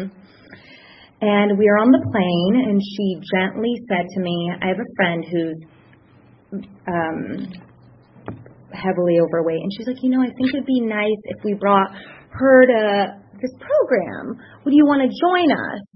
and 1.23 1.57
we 1.57 1.65
were 1.71 1.79
on 1.79 1.91
the 1.95 2.03
plane, 2.11 2.67
and 2.67 2.81
she 2.83 3.15
gently 3.31 3.71
said 3.87 4.11
to 4.11 4.19
me, 4.19 4.51
"I 4.61 4.67
have 4.67 4.79
a 4.79 4.89
friend 4.95 5.23
who's 5.23 5.59
um, 6.85 7.47
heavily 8.73 9.19
overweight," 9.23 9.63
and 9.63 9.71
she's 9.71 9.87
like, 9.87 10.03
"You 10.03 10.11
know, 10.11 10.21
I 10.21 10.27
think 10.35 10.53
it'd 10.53 10.65
be 10.65 10.81
nice 10.81 11.21
if 11.31 11.43
we 11.45 11.53
brought 11.53 11.95
her 12.31 12.65
to 12.67 13.21
this 13.39 13.51
program. 13.55 14.35
Would 14.65 14.73
you 14.73 14.85
want 14.85 15.01
to 15.01 15.07
join 15.07 15.51
us?" 15.51 15.92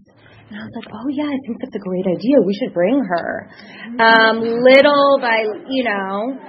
And 0.48 0.56
I 0.56 0.64
was 0.64 0.76
like, 0.80 0.92
oh 0.96 1.08
yeah, 1.12 1.28
I 1.28 1.40
think 1.44 1.60
that's 1.60 1.76
a 1.76 1.84
great 1.84 2.08
idea. 2.08 2.40
We 2.40 2.56
should 2.56 2.74
bring 2.74 3.04
her. 3.04 3.52
Um, 4.00 4.40
little 4.40 5.20
by, 5.20 5.44
you 5.68 5.84
know, 5.84 6.40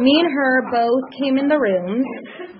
me 0.00 0.12
and 0.16 0.30
her 0.32 0.52
both 0.72 1.04
came 1.20 1.36
in 1.36 1.48
the 1.48 1.60
rooms, 1.60 2.06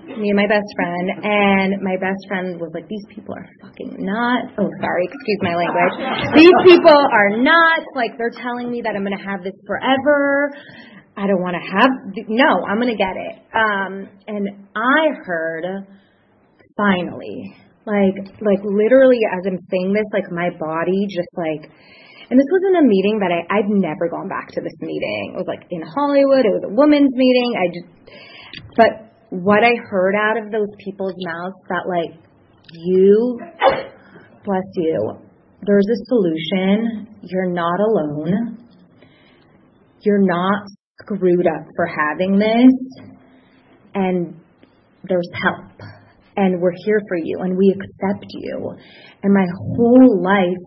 me 0.05 0.29
and 0.29 0.37
my 0.37 0.45
best 0.45 0.69
friend, 0.77 1.09
and 1.25 1.81
my 1.81 1.97
best 1.97 2.21
friend 2.29 2.61
was 2.61 2.69
like, 2.77 2.87
these 2.87 3.05
people 3.09 3.33
are 3.33 3.49
fucking 3.65 3.97
nuts. 3.97 4.53
Oh, 4.61 4.69
sorry, 4.77 5.09
excuse 5.09 5.41
my 5.41 5.57
language. 5.57 5.95
These 6.37 6.57
people 6.69 6.93
are 6.93 7.33
nuts. 7.33 7.89
Like, 7.97 8.13
they're 8.21 8.37
telling 8.37 8.69
me 8.69 8.81
that 8.85 8.93
I'm 8.93 9.01
going 9.01 9.17
to 9.17 9.25
have 9.25 9.41
this 9.41 9.57
forever. 9.65 10.53
I 11.17 11.25
don't 11.25 11.41
want 11.41 11.57
to 11.57 11.65
have, 11.65 11.89
no, 12.29 12.61
I'm 12.69 12.77
going 12.77 12.93
to 12.93 12.99
get 12.99 13.17
it. 13.17 13.35
Um, 13.57 14.07
and 14.27 14.69
I 14.75 15.17
heard, 15.25 15.65
finally, 16.77 17.55
like, 17.85 18.17
like 18.41 18.61
literally 18.65 19.21
as 19.29 19.45
I'm 19.45 19.59
saying 19.69 19.93
this, 19.93 20.05
like 20.13 20.31
my 20.31 20.49
body 20.57 21.07
just 21.09 21.29
like, 21.37 21.69
and 22.29 22.39
this 22.39 22.49
wasn't 22.49 22.81
a 22.81 22.85
meeting 22.87 23.19
that 23.21 23.29
I, 23.29 23.45
I've 23.53 23.69
never 23.69 24.09
gone 24.09 24.27
back 24.27 24.49
to 24.53 24.61
this 24.61 24.73
meeting. 24.81 25.33
It 25.33 25.37
was 25.37 25.45
like 25.47 25.67
in 25.69 25.81
Hollywood. 25.81 26.45
It 26.45 26.53
was 26.53 26.65
a 26.65 26.73
women's 26.73 27.13
meeting. 27.13 27.53
I 27.53 27.65
just, 27.69 27.87
but 28.75 28.89
what 29.29 29.63
I 29.63 29.75
heard 29.89 30.15
out 30.15 30.37
of 30.41 30.51
those 30.51 30.69
people's 30.83 31.13
mouths 31.17 31.55
that 31.69 31.85
like, 31.85 32.17
you, 32.73 33.39
bless 34.43 34.69
you, 34.75 35.19
there's 35.61 35.85
a 35.85 35.99
solution. 36.05 37.07
You're 37.21 37.51
not 37.51 37.79
alone. 37.79 38.57
You're 40.01 40.25
not 40.25 40.63
screwed 41.01 41.45
up 41.47 41.67
for 41.75 41.85
having 41.85 42.39
this. 42.39 42.73
And 43.93 44.39
there's 45.07 45.29
help 45.43 45.94
and 46.35 46.61
we're 46.61 46.75
here 46.85 47.01
for 47.07 47.17
you 47.17 47.39
and 47.41 47.57
we 47.57 47.73
accept 47.73 48.25
you. 48.29 48.75
And 49.23 49.33
my 49.33 49.45
whole 49.75 50.21
life, 50.21 50.61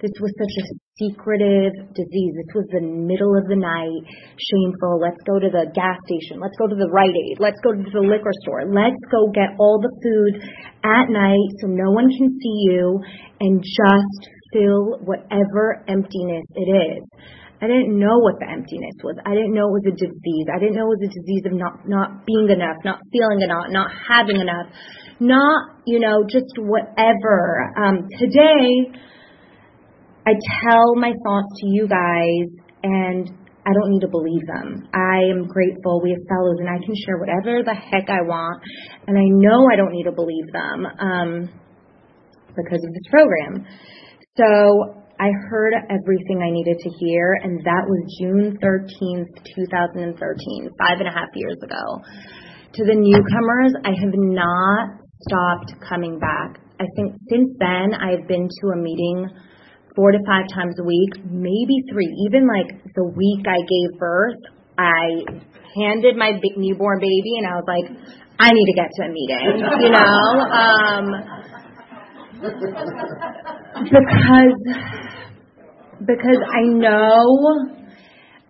this 0.00 0.12
was 0.20 0.34
such 0.38 0.54
a 0.58 0.66
secretive 0.98 1.72
disease. 1.94 2.32
This 2.34 2.52
was 2.54 2.66
the 2.74 2.82
middle 2.82 3.38
of 3.38 3.46
the 3.46 3.56
night, 3.56 4.02
shameful. 4.34 4.98
Let's 4.98 5.22
go 5.22 5.38
to 5.38 5.48
the 5.48 5.70
gas 5.74 5.96
station. 6.10 6.42
Let's 6.42 6.58
go 6.58 6.66
to 6.66 6.74
the 6.74 6.90
Rite 6.90 7.14
Aid. 7.14 7.38
Let's 7.38 7.60
go 7.62 7.72
to 7.72 7.82
the 7.82 8.04
liquor 8.04 8.34
store. 8.42 8.66
Let's 8.66 8.98
go 9.10 9.30
get 9.30 9.54
all 9.58 9.78
the 9.78 9.94
food 10.02 10.42
at 10.84 11.06
night 11.08 11.48
so 11.62 11.70
no 11.70 11.90
one 11.94 12.10
can 12.10 12.28
see 12.28 12.56
you 12.66 13.00
and 13.40 13.62
just 13.62 14.20
fill 14.52 14.98
whatever 15.06 15.82
emptiness 15.88 16.46
it 16.54 16.68
is. 16.68 17.02
I 17.62 17.70
didn't 17.70 17.94
know 17.94 18.18
what 18.18 18.42
the 18.42 18.50
emptiness 18.50 18.98
was. 19.06 19.14
I 19.22 19.38
didn't 19.38 19.54
know 19.54 19.70
it 19.70 19.78
was 19.78 19.86
a 19.86 19.94
disease. 19.94 20.46
I 20.50 20.58
didn't 20.58 20.74
know 20.74 20.90
it 20.90 20.98
was 20.98 21.06
a 21.06 21.14
disease 21.14 21.46
of 21.46 21.54
not 21.54 21.86
not 21.86 22.26
being 22.26 22.50
enough, 22.50 22.82
not 22.82 22.98
feeling 23.14 23.38
enough, 23.38 23.70
not 23.70 23.86
having 24.10 24.42
enough, 24.42 24.66
not 25.22 25.78
you 25.86 26.02
know 26.02 26.26
just 26.26 26.50
whatever. 26.58 27.70
Um, 27.78 28.10
today, 28.18 28.90
I 30.26 30.34
tell 30.58 30.98
my 30.98 31.14
thoughts 31.22 31.50
to 31.62 31.66
you 31.70 31.86
guys, 31.86 32.50
and 32.82 33.30
I 33.62 33.70
don't 33.70 33.94
need 33.94 34.02
to 34.02 34.10
believe 34.10 34.42
them. 34.50 34.90
I 34.90 35.30
am 35.30 35.46
grateful. 35.46 36.02
We 36.02 36.18
have 36.18 36.26
fellows, 36.26 36.58
and 36.58 36.66
I 36.66 36.82
can 36.82 36.98
share 37.06 37.22
whatever 37.22 37.62
the 37.62 37.78
heck 37.78 38.10
I 38.10 38.26
want, 38.26 38.58
and 39.06 39.14
I 39.14 39.26
know 39.38 39.70
I 39.70 39.76
don't 39.78 39.94
need 39.94 40.10
to 40.10 40.16
believe 40.18 40.50
them 40.50 40.82
um, 40.98 41.30
because 42.58 42.82
of 42.82 42.90
this 42.90 43.06
program. 43.06 43.62
So 44.34 45.01
I 45.22 45.30
heard 45.48 45.74
everything 45.86 46.42
I 46.42 46.50
needed 46.50 46.82
to 46.82 46.90
hear, 46.98 47.38
and 47.44 47.62
that 47.62 47.86
was 47.86 48.02
June 48.18 48.58
13th, 48.58 49.30
2013, 49.54 50.18
five 50.74 50.98
and 50.98 51.06
a 51.06 51.14
half 51.14 51.30
years 51.36 51.58
ago. 51.62 52.02
To 52.74 52.82
the 52.82 52.98
newcomers, 52.98 53.70
I 53.86 53.94
have 54.02 54.18
not 54.18 54.98
stopped 55.22 55.78
coming 55.86 56.18
back. 56.18 56.58
I 56.80 56.90
think 56.96 57.14
since 57.30 57.54
then, 57.62 57.94
I've 57.94 58.26
been 58.26 58.50
to 58.50 58.66
a 58.74 58.78
meeting 58.82 59.30
four 59.94 60.10
to 60.10 60.18
five 60.26 60.50
times 60.50 60.74
a 60.82 60.84
week, 60.84 61.22
maybe 61.30 61.86
three. 61.86 62.10
Even 62.26 62.48
like 62.50 62.82
the 62.98 63.06
week 63.06 63.46
I 63.46 63.62
gave 63.62 64.00
birth, 64.00 64.42
I 64.74 65.22
handed 65.78 66.16
my 66.16 66.34
newborn 66.56 66.98
baby, 66.98 67.38
and 67.38 67.46
I 67.46 67.62
was 67.62 67.68
like, 67.70 67.86
I 68.42 68.50
need 68.50 68.66
to 68.66 68.74
get 68.74 68.90
to 68.90 69.02
a 69.06 69.10
meeting, 69.14 69.70
you 69.86 69.90
know? 69.94 70.18
Um, 70.50 71.61
because 73.90 74.58
because 76.06 76.40
I 76.42 76.62
know 76.66 77.22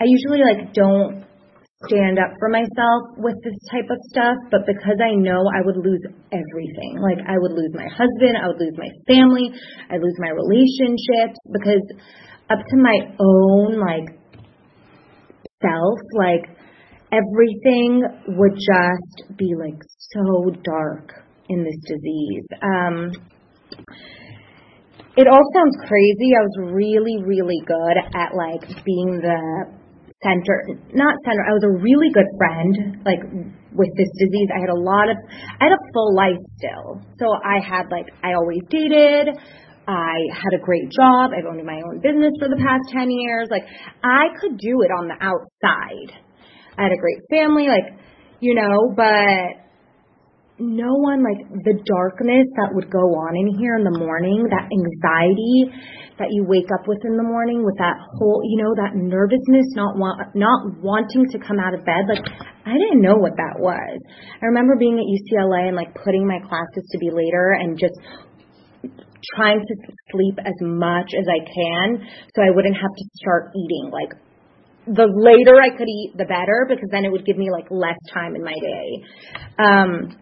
I 0.01 0.05
usually 0.05 0.41
like 0.41 0.73
don't 0.73 1.25
stand 1.87 2.19
up 2.19 2.31
for 2.39 2.49
myself 2.49 3.03
with 3.19 3.35
this 3.43 3.59
type 3.71 3.91
of 3.91 3.99
stuff, 4.11 4.37
but 4.51 4.67
because 4.67 4.99
I 5.03 5.15
know 5.15 5.43
I 5.51 5.61
would 5.65 5.77
lose 5.77 6.03
everything. 6.33 6.99
Like 7.03 7.19
I 7.27 7.37
would 7.37 7.53
lose 7.53 7.73
my 7.75 7.89
husband, 7.91 8.39
I 8.39 8.47
would 8.49 8.61
lose 8.61 8.77
my 8.79 8.91
family, 9.07 9.51
I'd 9.91 10.01
lose 10.01 10.17
my 10.19 10.31
relationships 10.31 11.39
because 11.53 11.85
up 12.51 12.59
to 12.59 12.77
my 12.77 12.99
own 13.19 13.81
like 13.81 14.17
self, 15.61 15.99
like 16.17 16.49
everything 17.13 18.03
would 18.39 18.55
just 18.55 19.37
be 19.37 19.55
like 19.59 19.81
so 20.15 20.51
dark 20.65 21.13
in 21.49 21.65
this 21.65 21.77
disease. 21.85 22.47
Um 22.63 23.13
it 25.17 25.27
all 25.29 25.45
sounds 25.53 25.77
crazy. 25.89 26.33
I 26.33 26.43
was 26.43 26.73
really, 26.73 27.23
really 27.25 27.61
good 27.67 27.97
at 28.15 28.33
like 28.33 28.65
being 28.85 29.21
the 29.21 29.41
center, 30.23 30.79
not 30.95 31.15
center. 31.25 31.43
I 31.45 31.53
was 31.53 31.65
a 31.67 31.75
really 31.83 32.09
good 32.15 32.31
friend, 32.39 33.03
like 33.05 33.21
with 33.75 33.91
this 33.97 34.09
disease. 34.17 34.49
I 34.55 34.61
had 34.61 34.71
a 34.71 34.81
lot 34.81 35.11
of, 35.11 35.17
I 35.61 35.69
had 35.69 35.75
a 35.75 35.83
full 35.93 36.15
life 36.15 36.41
still. 36.57 37.03
So 37.19 37.27
I 37.45 37.61
had 37.61 37.91
like, 37.91 38.07
I 38.25 38.33
always 38.35 38.63
dated. 38.71 39.37
I 39.87 40.15
had 40.31 40.55
a 40.55 40.63
great 40.63 40.89
job. 40.95 41.35
I've 41.37 41.45
owned 41.45 41.67
my 41.67 41.83
own 41.83 42.01
business 42.01 42.33
for 42.39 42.49
the 42.49 42.57
past 42.57 42.89
10 42.95 43.11
years. 43.11 43.49
Like 43.51 43.67
I 44.05 44.31
could 44.41 44.57
do 44.57 44.81
it 44.83 44.91
on 44.95 45.09
the 45.09 45.19
outside. 45.21 46.15
I 46.79 46.89
had 46.89 46.93
a 46.93 47.01
great 47.01 47.21
family, 47.29 47.69
like, 47.69 47.99
you 48.41 48.55
know, 48.55 48.95
but 48.97 49.61
no 50.63 50.95
one 50.95 51.27
like 51.27 51.43
the 51.67 51.75
darkness 51.83 52.47
that 52.55 52.71
would 52.71 52.87
go 52.87 53.19
on 53.19 53.35
in 53.35 53.59
here 53.59 53.75
in 53.75 53.83
the 53.83 53.99
morning, 53.99 54.47
that 54.47 54.71
anxiety 54.71 55.75
that 56.23 56.31
you 56.31 56.47
wake 56.47 56.71
up 56.71 56.87
with 56.87 57.03
in 57.03 57.19
the 57.19 57.27
morning 57.27 57.67
with 57.67 57.75
that 57.83 57.99
whole, 57.99 58.47
you 58.47 58.63
know, 58.63 58.71
that 58.79 58.95
nervousness, 58.95 59.67
not 59.75 59.99
want, 59.99 60.23
not 60.39 60.79
wanting 60.79 61.27
to 61.35 61.39
come 61.43 61.59
out 61.59 61.75
of 61.75 61.83
bed. 61.83 62.07
Like 62.07 62.23
I 62.63 62.79
didn't 62.79 63.03
know 63.03 63.19
what 63.19 63.35
that 63.35 63.59
was. 63.59 63.99
I 64.39 64.47
remember 64.47 64.79
being 64.79 65.03
at 65.03 65.07
UCLA 65.09 65.67
and 65.67 65.77
like 65.77 65.91
putting 65.99 66.23
my 66.23 66.39
classes 66.39 66.87
to 66.95 66.99
be 67.03 67.11
later 67.11 67.59
and 67.59 67.75
just 67.75 67.99
trying 69.35 69.59
to 69.59 69.75
sleep 70.15 70.39
as 70.39 70.55
much 70.63 71.11
as 71.19 71.27
I 71.27 71.43
can 71.43 72.07
so 72.35 72.43
I 72.43 72.55
wouldn't 72.55 72.77
have 72.79 72.95
to 72.95 73.05
start 73.19 73.51
eating 73.55 73.91
like 73.91 74.15
the 74.87 75.07
later 75.07 75.55
I 75.63 75.71
could 75.77 75.87
eat, 75.87 76.15
the 76.19 76.25
better, 76.25 76.67
because 76.69 76.89
then 76.91 77.05
it 77.05 77.13
would 77.13 77.25
give 77.25 77.37
me 77.37 77.51
like 77.51 77.67
less 77.71 77.99
time 78.13 78.35
in 78.35 78.43
my 78.43 78.55
day. 78.55 78.89
Um, 79.59 80.19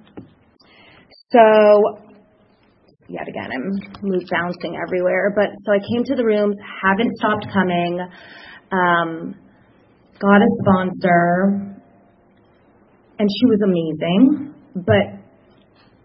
so 1.32 2.10
yet 3.10 3.26
again, 3.28 3.50
I'm 3.52 4.08
move 4.08 4.22
bouncing 4.30 4.78
everywhere. 4.80 5.32
But 5.34 5.50
so 5.66 5.72
I 5.72 5.78
came 5.78 6.04
to 6.04 6.14
the 6.14 6.24
rooms, 6.24 6.56
haven't 6.82 7.16
stopped 7.16 7.46
coming. 7.52 8.00
Um, 8.72 9.34
got 10.20 10.38
a 10.38 10.50
sponsor, 10.62 11.76
and 13.18 13.28
she 13.28 13.46
was 13.46 13.60
amazing. 13.64 14.54
But 14.74 15.18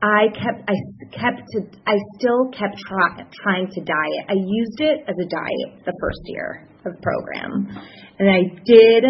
I 0.01 0.27
kept, 0.33 0.69
I 0.69 0.75
kept 1.11 1.41
to, 1.53 1.59
I 1.85 1.95
still 2.17 2.49
kept 2.51 2.77
try, 2.87 3.23
trying 3.43 3.67
to 3.69 3.81
diet. 3.81 4.23
I 4.29 4.33
used 4.33 4.81
it 4.81 5.01
as 5.07 5.15
a 5.21 5.27
diet 5.29 5.85
the 5.85 5.93
first 6.01 6.21
year 6.25 6.67
of 6.85 7.01
program, 7.01 7.67
and 8.19 8.29
I 8.29 8.47
did 8.65 9.03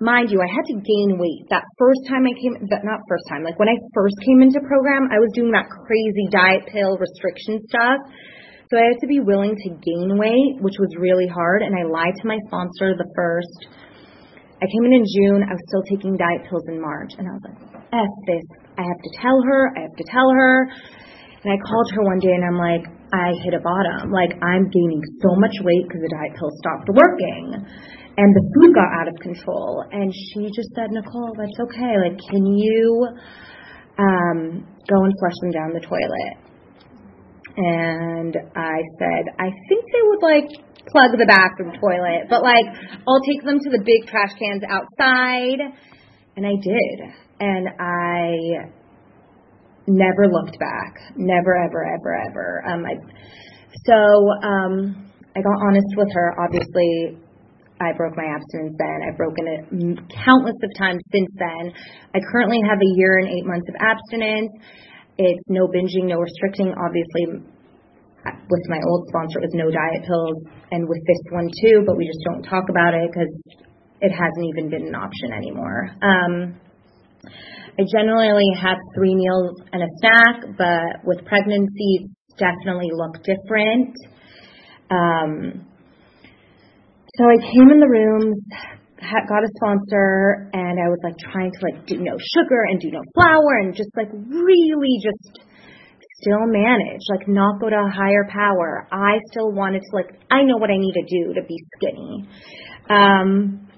mind 0.00 0.30
you, 0.30 0.40
I 0.40 0.50
had 0.50 0.66
to 0.68 0.76
gain 0.76 1.16
weight. 1.16 1.48
That 1.48 1.64
first 1.78 2.04
time 2.08 2.28
I 2.28 2.34
came, 2.36 2.54
that 2.68 2.84
not 2.84 3.00
first 3.08 3.24
time, 3.28 3.42
like 3.42 3.58
when 3.58 3.68
I 3.68 3.76
first 3.94 4.16
came 4.24 4.42
into 4.44 4.60
program, 4.60 5.08
I 5.08 5.16
was 5.16 5.32
doing 5.32 5.52
that 5.52 5.68
crazy 5.68 6.28
diet 6.28 6.68
pill 6.68 7.00
restriction 7.00 7.64
stuff. 7.68 8.00
So 8.68 8.76
I 8.76 8.90
had 8.90 8.98
to 9.00 9.06
be 9.06 9.20
willing 9.20 9.54
to 9.54 9.68
gain 9.78 10.18
weight, 10.18 10.58
which 10.58 10.74
was 10.82 10.90
really 10.98 11.30
hard. 11.30 11.62
And 11.62 11.70
I 11.70 11.86
lied 11.86 12.18
to 12.18 12.26
my 12.26 12.36
sponsor 12.50 12.98
the 12.98 13.06
first. 13.14 13.70
I 14.58 14.66
came 14.66 14.84
in 14.90 14.92
in 15.00 15.06
June. 15.06 15.46
I 15.46 15.54
was 15.54 15.62
still 15.70 15.86
taking 15.86 16.18
diet 16.18 16.50
pills 16.50 16.66
in 16.66 16.82
March. 16.82 17.14
And 17.16 17.30
I 17.30 17.32
was 17.38 17.42
like, 17.46 17.58
F 17.94 18.12
this. 18.26 18.42
I 18.76 18.82
have 18.82 19.00
to 19.00 19.10
tell 19.22 19.38
her. 19.46 19.70
I 19.78 19.80
have 19.86 19.96
to 19.96 20.06
tell 20.10 20.28
her. 20.34 20.66
And 21.46 21.54
I 21.54 21.62
called 21.62 21.86
her 21.94 22.02
one 22.02 22.18
day 22.18 22.34
and 22.34 22.42
I'm 22.42 22.58
like, 22.58 22.82
I 23.14 23.30
hit 23.46 23.54
a 23.54 23.62
bottom. 23.62 24.10
Like, 24.10 24.34
I'm 24.42 24.66
gaining 24.66 24.98
so 25.22 25.30
much 25.38 25.54
weight 25.62 25.86
because 25.86 26.02
the 26.02 26.10
diet 26.10 26.34
pill 26.34 26.50
stopped 26.58 26.90
working 26.90 27.54
and 28.18 28.34
the 28.34 28.44
food 28.50 28.74
got 28.74 28.90
out 28.90 29.06
of 29.06 29.14
control. 29.22 29.86
And 29.94 30.10
she 30.10 30.50
just 30.50 30.74
said, 30.74 30.90
Nicole, 30.90 31.38
that's 31.38 31.54
okay. 31.70 32.02
Like, 32.02 32.18
can 32.18 32.50
you 32.50 33.06
um, 33.94 34.66
go 34.90 34.98
and 35.06 35.14
flush 35.22 35.38
them 35.46 35.54
down 35.54 35.70
the 35.70 35.86
toilet? 35.86 36.34
And 37.62 38.34
I 38.58 38.82
said, 38.98 39.30
I 39.38 39.46
think 39.70 39.86
they 39.86 40.02
would 40.02 40.22
like 40.26 40.50
plug 40.90 41.14
the 41.14 41.30
bathroom 41.30 41.78
toilet, 41.78 42.26
but 42.26 42.42
like, 42.42 42.66
I'll 43.06 43.22
take 43.22 43.46
them 43.46 43.62
to 43.62 43.70
the 43.70 43.86
big 43.86 44.10
trash 44.10 44.34
cans 44.34 44.66
outside. 44.66 45.62
And 46.34 46.42
I 46.42 46.58
did. 46.58 46.98
And 47.38 47.68
I 47.78 48.74
never 49.86 50.26
looked 50.28 50.58
back. 50.58 50.98
Never, 51.16 51.56
ever, 51.56 51.84
ever, 51.84 52.12
ever. 52.30 52.62
Um, 52.66 52.84
I, 52.86 52.94
so 53.84 53.98
um, 54.42 55.10
I 55.36 55.40
got 55.40 55.56
honest 55.66 55.92
with 55.96 56.08
her. 56.12 56.34
Obviously, 56.42 57.18
I 57.80 57.92
broke 57.92 58.16
my 58.16 58.24
abstinence 58.24 58.74
then. 58.78 58.98
I've 59.04 59.16
broken 59.16 59.44
it 59.46 59.62
countless 60.24 60.56
of 60.64 60.70
times 60.78 61.02
since 61.12 61.30
then. 61.38 61.72
I 62.14 62.18
currently 62.32 62.60
have 62.64 62.78
a 62.78 62.90
year 62.96 63.18
and 63.18 63.28
eight 63.28 63.44
months 63.44 63.68
of 63.68 63.76
abstinence. 63.78 64.50
It's 65.18 65.44
no 65.48 65.68
binging, 65.68 66.08
no 66.08 66.18
restricting. 66.18 66.72
Obviously, 66.72 67.44
with 68.48 68.64
my 68.68 68.80
old 68.88 69.08
sponsor, 69.08 69.38
it 69.38 69.52
was 69.52 69.54
no 69.54 69.70
diet 69.70 70.02
pills, 70.08 70.40
and 70.72 70.88
with 70.88 71.02
this 71.06 71.22
one 71.30 71.48
too, 71.62 71.84
but 71.86 71.96
we 71.96 72.06
just 72.06 72.20
don't 72.24 72.42
talk 72.42 72.64
about 72.68 72.94
it 72.94 73.08
because 73.12 73.32
it 74.00 74.12
hasn't 74.12 74.44
even 74.56 74.70
been 74.70 74.88
an 74.88 74.94
option 74.94 75.32
anymore. 75.32 75.90
Um, 76.02 76.60
I 77.78 77.82
generally 77.92 78.48
have 78.60 78.78
three 78.94 79.14
meals 79.14 79.60
and 79.72 79.82
a 79.82 79.90
snack, 80.00 80.56
but 80.56 81.04
with 81.04 81.24
pregnancy, 81.26 82.08
definitely 82.38 82.88
look 82.92 83.22
different. 83.22 83.94
Um, 84.90 85.66
so 87.16 87.24
I 87.24 87.36
came 87.52 87.68
in 87.70 87.80
the 87.80 87.88
rooms, 87.88 88.36
got 89.00 89.44
a 89.44 89.50
sponsor, 89.56 90.48
and 90.52 90.80
I 90.80 90.88
was 90.88 91.00
like 91.04 91.16
trying 91.18 91.52
to 91.52 91.58
like 91.62 91.86
do 91.86 91.98
no 91.98 92.16
sugar 92.16 92.64
and 92.68 92.80
do 92.80 92.90
no 92.90 93.02
flour 93.14 93.58
and 93.60 93.74
just 93.74 93.90
like 93.96 94.08
really 94.12 95.00
just 95.02 95.40
still 96.20 96.46
manage, 96.46 97.02
like 97.10 97.28
not 97.28 97.60
go 97.60 97.68
to 97.68 97.76
a 97.76 97.90
higher 97.90 98.26
power. 98.32 98.88
I 98.90 99.18
still 99.30 99.52
wanted 99.52 99.80
to 99.80 99.96
like 99.96 100.18
I 100.30 100.42
know 100.42 100.56
what 100.56 100.70
I 100.70 100.78
need 100.78 100.94
to 100.94 101.04
do 101.08 101.34
to 101.34 101.42
be 101.46 101.56
skinny. 101.76 102.28
Um 102.88 103.68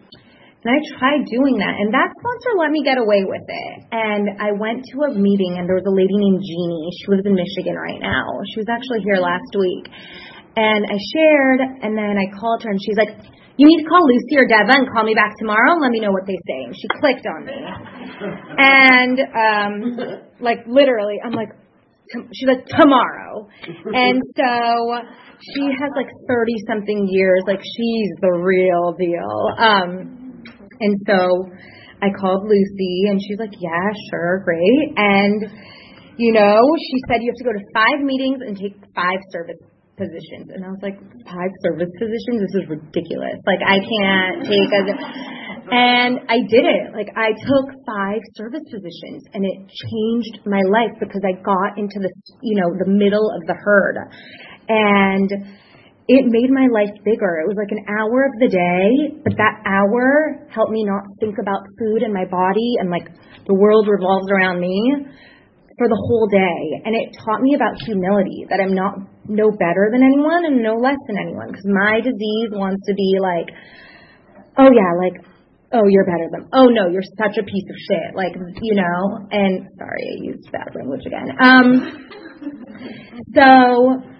and 0.64 0.74
I 0.74 0.78
tried 0.98 1.22
doing 1.30 1.62
that, 1.62 1.74
and 1.78 1.94
that 1.94 2.10
sponsor 2.18 2.50
let 2.58 2.74
me 2.74 2.82
get 2.82 2.98
away 2.98 3.22
with 3.22 3.46
it. 3.46 3.74
And 3.94 4.42
I 4.42 4.50
went 4.58 4.82
to 4.90 4.96
a 5.06 5.10
meeting, 5.14 5.54
and 5.54 5.70
there 5.70 5.78
was 5.78 5.86
a 5.86 5.94
lady 5.94 6.18
named 6.18 6.42
Jeannie. 6.42 6.90
She 6.98 7.06
lives 7.14 7.26
in 7.26 7.38
Michigan 7.38 7.78
right 7.78 8.02
now. 8.02 8.26
She 8.50 8.58
was 8.58 8.66
actually 8.66 9.06
here 9.06 9.22
last 9.22 9.54
week. 9.54 9.86
And 10.58 10.82
I 10.82 10.98
shared, 11.14 11.60
and 11.86 11.94
then 11.94 12.18
I 12.18 12.26
called 12.34 12.66
her, 12.66 12.70
and 12.74 12.80
she's 12.82 12.98
like, 12.98 13.14
you 13.58 13.66
need 13.66 13.82
to 13.82 13.88
call 13.90 14.02
Lucy 14.06 14.38
or 14.38 14.46
Deva 14.46 14.82
and 14.82 14.86
call 14.90 15.02
me 15.02 15.14
back 15.14 15.34
tomorrow 15.38 15.74
and 15.74 15.82
let 15.82 15.90
me 15.90 15.98
know 15.98 16.10
what 16.14 16.26
they 16.26 16.38
say. 16.46 16.66
And 16.66 16.74
she 16.74 16.86
clicked 16.98 17.26
on 17.26 17.46
me. 17.46 17.58
And, 18.58 19.18
um, 19.34 19.72
like, 20.40 20.66
literally, 20.66 21.18
I'm 21.22 21.32
like, 21.34 21.50
she's 22.34 22.46
like, 22.46 22.66
tomorrow. 22.66 23.48
And 23.66 24.22
so 24.34 25.02
she 25.42 25.62
has 25.74 25.90
like 25.94 26.06
30 26.28 26.52
something 26.66 27.06
years. 27.10 27.42
Like, 27.46 27.58
she's 27.58 28.10
the 28.22 28.30
real 28.30 28.94
deal. 28.98 29.54
Um, 29.58 30.27
and 30.80 30.94
so 31.06 31.50
I 32.02 32.08
called 32.14 32.46
Lucy 32.46 33.10
and 33.10 33.20
she's 33.20 33.38
like, 33.38 33.54
yeah, 33.58 33.90
sure, 34.10 34.42
great. 34.44 34.94
And, 34.96 35.42
you 36.16 36.32
know, 36.32 36.58
she 36.78 36.96
said 37.08 37.22
you 37.22 37.32
have 37.34 37.40
to 37.42 37.46
go 37.46 37.54
to 37.54 37.64
five 37.74 38.04
meetings 38.04 38.38
and 38.46 38.56
take 38.56 38.74
five 38.94 39.18
service 39.32 39.58
positions. 39.98 40.54
And 40.54 40.62
I 40.64 40.70
was 40.70 40.82
like, 40.82 40.94
five 41.26 41.52
service 41.66 41.90
positions? 41.98 42.38
This 42.46 42.62
is 42.62 42.66
ridiculous. 42.70 43.38
Like, 43.42 43.62
I 43.66 43.78
can't 43.82 44.46
take. 44.46 44.70
And 45.70 46.20
I 46.30 46.40
did 46.48 46.64
it. 46.64 46.96
Like, 46.96 47.12
I 47.14 47.28
took 47.28 47.66
five 47.84 48.22
service 48.36 48.64
positions 48.72 49.22
and 49.34 49.44
it 49.44 49.68
changed 49.68 50.40
my 50.46 50.62
life 50.64 50.96
because 50.98 51.20
I 51.20 51.36
got 51.44 51.76
into 51.76 52.00
the, 52.00 52.08
you 52.40 52.56
know, 52.56 52.72
the 52.78 52.88
middle 52.88 53.28
of 53.36 53.46
the 53.46 53.52
herd. 53.52 53.98
And 54.68 55.28
it 56.08 56.24
made 56.24 56.48
my 56.48 56.64
life 56.72 56.96
bigger. 57.04 57.44
It 57.44 57.48
was 57.52 57.60
like 57.60 57.68
an 57.68 57.84
hour 57.84 58.24
of 58.24 58.34
the 58.40 58.48
day, 58.48 59.20
but 59.20 59.36
that 59.36 59.60
hour 59.68 60.40
helped 60.48 60.72
me 60.72 60.88
not 60.88 61.04
think 61.20 61.36
about 61.36 61.68
food 61.76 62.00
and 62.00 62.16
my 62.16 62.24
body 62.24 62.80
and 62.80 62.88
like 62.88 63.12
the 63.44 63.52
world 63.52 63.84
revolves 63.92 64.32
around 64.32 64.56
me 64.56 65.04
for 65.76 65.84
the 65.84 66.00
whole 66.08 66.24
day. 66.32 66.80
And 66.88 66.96
it 66.96 67.12
taught 67.20 67.44
me 67.44 67.52
about 67.52 67.76
humility, 67.84 68.48
that 68.48 68.56
I'm 68.56 68.72
not 68.72 68.96
no 69.28 69.52
better 69.52 69.92
than 69.92 70.00
anyone 70.00 70.48
and 70.48 70.64
no 70.64 70.80
less 70.80 70.96
than 71.06 71.20
anyone. 71.20 71.52
Because 71.52 71.68
my 71.68 72.00
disease 72.00 72.56
wants 72.56 72.80
to 72.88 72.96
be 72.96 73.20
like, 73.20 73.52
oh 74.56 74.72
yeah, 74.72 74.90
like, 74.96 75.20
oh, 75.76 75.84
you're 75.92 76.08
better 76.08 76.32
than, 76.32 76.48
oh 76.56 76.72
no, 76.72 76.88
you're 76.88 77.04
such 77.20 77.36
a 77.36 77.44
piece 77.44 77.68
of 77.68 77.76
shit. 77.84 78.16
Like, 78.16 78.32
you 78.64 78.80
know, 78.80 79.28
and 79.28 79.68
sorry, 79.76 80.04
I 80.08 80.24
used 80.24 80.48
bad 80.48 80.72
language 80.72 81.04
again. 81.04 81.36
Um, 81.36 81.68
so 83.36 84.16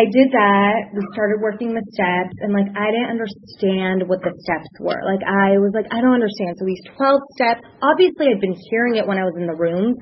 I 0.00 0.08
did 0.08 0.32
that. 0.32 0.96
We 0.96 1.04
started 1.12 1.44
working 1.44 1.76
the 1.76 1.84
steps, 1.92 2.32
and 2.40 2.56
like 2.56 2.72
I 2.72 2.88
didn't 2.88 3.20
understand 3.20 4.08
what 4.08 4.24
the 4.24 4.32
steps 4.32 4.72
were. 4.80 4.96
Like 5.04 5.20
I 5.20 5.60
was 5.60 5.76
like, 5.76 5.92
I 5.92 6.00
don't 6.00 6.16
understand. 6.16 6.56
So 6.56 6.64
these 6.64 6.80
12 6.96 7.20
steps, 7.36 7.60
obviously 7.84 8.32
I'd 8.32 8.40
been 8.40 8.56
hearing 8.72 8.96
it 8.96 9.04
when 9.04 9.20
I 9.20 9.28
was 9.28 9.36
in 9.36 9.44
the 9.44 9.52
rooms, 9.52 10.00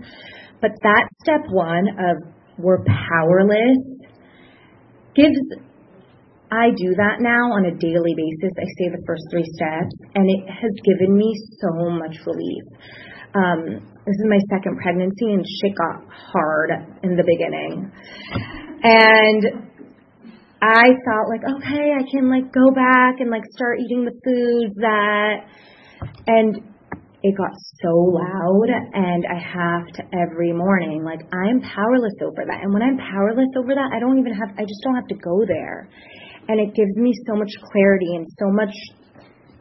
but 0.62 0.70
that 0.86 1.10
step 1.26 1.42
one 1.50 1.90
of 1.98 2.14
we're 2.62 2.86
powerless 2.86 3.82
gives, 5.18 5.34
I 6.54 6.70
do 6.78 6.94
that 6.94 7.18
now 7.18 7.58
on 7.58 7.66
a 7.66 7.74
daily 7.74 8.14
basis. 8.14 8.54
I 8.54 8.70
say 8.78 8.94
the 8.94 9.02
first 9.02 9.26
three 9.34 9.50
steps, 9.58 9.94
and 10.14 10.30
it 10.30 10.46
has 10.46 10.74
given 10.86 11.10
me 11.18 11.34
so 11.58 11.90
much 11.90 12.14
relief. 12.22 12.62
Um, 13.34 13.82
this 14.06 14.14
is 14.14 14.26
my 14.30 14.38
second 14.46 14.78
pregnancy, 14.78 15.34
and 15.34 15.42
shit 15.42 15.74
got 15.74 16.06
hard 16.06 16.70
in 17.02 17.18
the 17.18 17.26
beginning. 17.26 17.90
And 18.82 19.67
I 20.60 20.84
thought 21.06 21.30
like, 21.30 21.42
okay, 21.44 21.92
I 21.94 22.02
can 22.10 22.28
like 22.28 22.52
go 22.52 22.70
back 22.74 23.20
and 23.20 23.30
like 23.30 23.44
start 23.54 23.78
eating 23.80 24.04
the 24.04 24.14
foods 24.24 24.74
that, 24.76 25.46
and 26.26 26.56
it 27.22 27.36
got 27.36 27.50
so 27.82 27.90
loud 27.90 28.68
and 28.94 29.24
I 29.26 29.38
have 29.38 29.86
to 29.94 30.02
every 30.14 30.52
morning, 30.52 31.04
like 31.04 31.20
I'm 31.32 31.60
powerless 31.60 32.14
over 32.22 32.46
that. 32.46 32.62
And 32.62 32.72
when 32.72 32.82
I'm 32.82 32.96
powerless 32.96 33.50
over 33.56 33.74
that, 33.74 33.90
I 33.94 33.98
don't 33.98 34.18
even 34.18 34.34
have, 34.34 34.50
I 34.58 34.62
just 34.62 34.80
don't 34.84 34.94
have 34.94 35.08
to 35.08 35.16
go 35.16 35.42
there. 35.46 35.88
And 36.48 36.60
it 36.60 36.74
gives 36.74 36.96
me 36.96 37.12
so 37.26 37.34
much 37.34 37.50
clarity 37.70 38.14
and 38.14 38.26
so 38.38 38.46
much, 38.50 38.74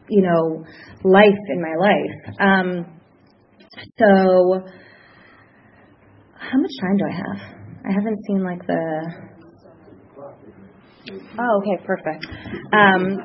you 0.08 0.22
know, 0.22 0.64
life 1.04 1.42
in 1.48 1.60
my 1.60 1.74
life. 1.78 2.16
Um, 2.40 3.00
so, 3.98 4.62
how 6.34 6.58
much 6.58 6.70
time 6.80 6.96
do 6.96 7.04
I 7.04 7.14
have? 7.14 7.40
I 7.84 7.92
haven't 7.92 8.18
seen 8.26 8.42
like 8.42 8.66
the 8.66 9.37
Oh, 11.10 11.60
okay, 11.62 11.84
perfect. 11.86 12.26
Um, 12.72 13.16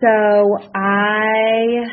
so 0.00 0.58
I 0.74 1.86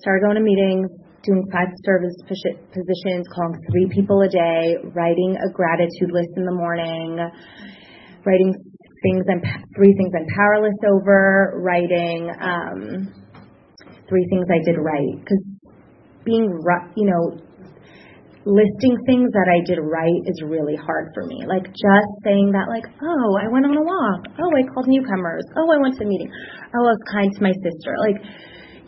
started 0.00 0.22
going 0.22 0.36
to 0.36 0.42
meetings, 0.42 0.90
doing 1.24 1.44
five 1.52 1.68
service 1.84 2.14
positions, 2.26 3.26
calling 3.34 3.60
three 3.70 3.88
people 3.92 4.20
a 4.22 4.28
day, 4.28 4.76
writing 4.94 5.36
a 5.36 5.52
gratitude 5.52 6.10
list 6.12 6.30
in 6.36 6.44
the 6.44 6.52
morning, 6.52 7.18
writing 8.24 8.54
things 9.02 9.24
I'm 9.30 9.42
three 9.76 9.94
things 9.96 10.12
I'm 10.14 10.26
powerless 10.36 10.78
over, 10.86 11.60
writing 11.62 12.30
um, 12.40 13.12
three 14.08 14.26
things 14.30 14.46
I 14.50 14.64
did 14.64 14.78
right 14.78 15.20
because 15.20 15.44
being 16.24 16.60
you 16.96 17.06
know 17.06 17.47
listing 18.48 18.96
things 19.04 19.28
that 19.36 19.44
I 19.44 19.60
did 19.68 19.76
right 19.76 20.20
is 20.24 20.40
really 20.40 20.74
hard 20.74 21.12
for 21.12 21.28
me. 21.28 21.44
Like 21.44 21.68
just 21.68 22.10
saying 22.24 22.56
that, 22.56 22.72
like, 22.72 22.88
oh, 23.04 23.30
I 23.36 23.52
went 23.52 23.68
on 23.68 23.76
a 23.76 23.84
walk. 23.84 24.24
Oh, 24.40 24.48
I 24.48 24.64
called 24.72 24.88
newcomers. 24.88 25.44
Oh, 25.52 25.68
I 25.68 25.76
went 25.76 26.00
to 26.00 26.04
a 26.04 26.08
meeting. 26.08 26.32
Oh, 26.72 26.80
I 26.88 26.96
was 26.96 27.02
kind 27.12 27.28
to 27.28 27.40
my 27.44 27.52
sister. 27.60 27.92
Like, 28.00 28.18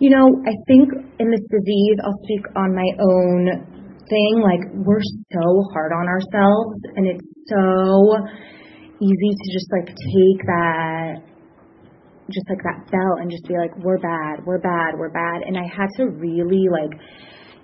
you 0.01 0.09
know, 0.09 0.33
I 0.49 0.57
think 0.64 0.88
in 1.20 1.29
this 1.29 1.44
disease, 1.53 1.96
I'll 2.01 2.20
speak 2.25 2.44
on 2.57 2.73
my 2.73 2.88
own 3.05 4.01
thing. 4.09 4.33
Like, 4.40 4.64
we're 4.81 5.05
so 5.29 5.44
hard 5.77 5.92
on 5.92 6.09
ourselves, 6.09 6.81
and 6.96 7.05
it's 7.05 7.29
so 7.53 8.16
easy 8.96 9.31
to 9.37 9.46
just 9.53 9.68
like 9.73 9.92
take 9.92 10.40
that 10.49 11.20
just 12.31 12.46
like 12.49 12.62
that 12.62 12.87
belt 12.90 13.18
and 13.18 13.31
just 13.31 13.42
be 13.49 13.59
like, 13.59 13.75
we're 13.83 13.99
bad, 13.99 14.46
we're 14.46 14.62
bad, 14.62 14.94
we're 14.94 15.11
bad. 15.11 15.42
And 15.42 15.59
I 15.59 15.66
had 15.66 15.90
to 15.99 16.07
really 16.07 16.70
like 16.70 16.94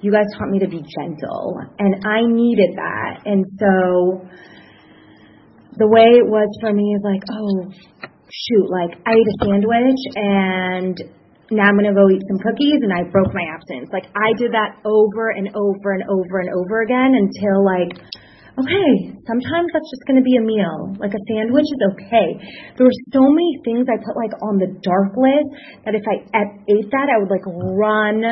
you 0.01 0.13
guys 0.13 0.27
taught 0.37 0.51
me 0.51 0.59
to 0.61 0.69
be 0.69 0.83
gentle, 0.83 1.61
and 1.79 2.05
I 2.07 2.23
needed 2.25 2.77
that. 2.77 3.23
And 3.25 3.45
so 3.59 4.29
the 5.77 5.89
way 5.89 6.17
it 6.17 6.27
was 6.27 6.49
for 6.61 6.73
me 6.73 6.97
is 6.97 7.03
like, 7.05 7.23
oh, 7.29 7.73
shoot, 8.33 8.67
like 8.69 8.97
I 9.07 9.13
ate 9.13 9.29
a 9.29 9.37
sandwich 9.45 10.03
and 10.17 10.97
now 11.53 11.71
I'm 11.71 11.79
going 11.79 11.87
to 11.87 11.95
go 11.95 12.11
eat 12.11 12.25
some 12.27 12.41
cookies 12.43 12.83
and 12.83 12.91
I 12.91 13.07
broke 13.07 13.31
my 13.31 13.45
abstinence. 13.47 13.93
Like 13.93 14.11
I 14.17 14.35
did 14.35 14.51
that 14.51 14.83
over 14.83 15.31
and 15.31 15.47
over 15.55 15.95
and 15.95 16.05
over 16.11 16.43
and 16.43 16.51
over 16.51 16.83
again 16.83 17.15
until 17.15 17.63
like, 17.63 17.93
okay, 18.59 18.91
sometimes 19.29 19.69
that's 19.71 19.91
just 19.93 20.05
going 20.09 20.19
to 20.19 20.27
be 20.27 20.41
a 20.41 20.45
meal. 20.45 20.97
Like 20.99 21.15
a 21.15 21.23
sandwich 21.29 21.69
is 21.71 21.83
okay. 21.95 22.29
There 22.75 22.89
were 22.89 23.01
so 23.13 23.23
many 23.31 23.61
things 23.63 23.87
I 23.87 24.01
put 24.01 24.17
like 24.17 24.35
on 24.43 24.59
the 24.59 24.75
dark 24.83 25.15
list 25.15 25.49
that 25.87 25.95
if 25.95 26.03
I 26.09 26.25
ate 26.67 26.91
that, 26.91 27.07
I 27.13 27.21
would 27.21 27.31
like 27.31 27.47
run 27.47 28.25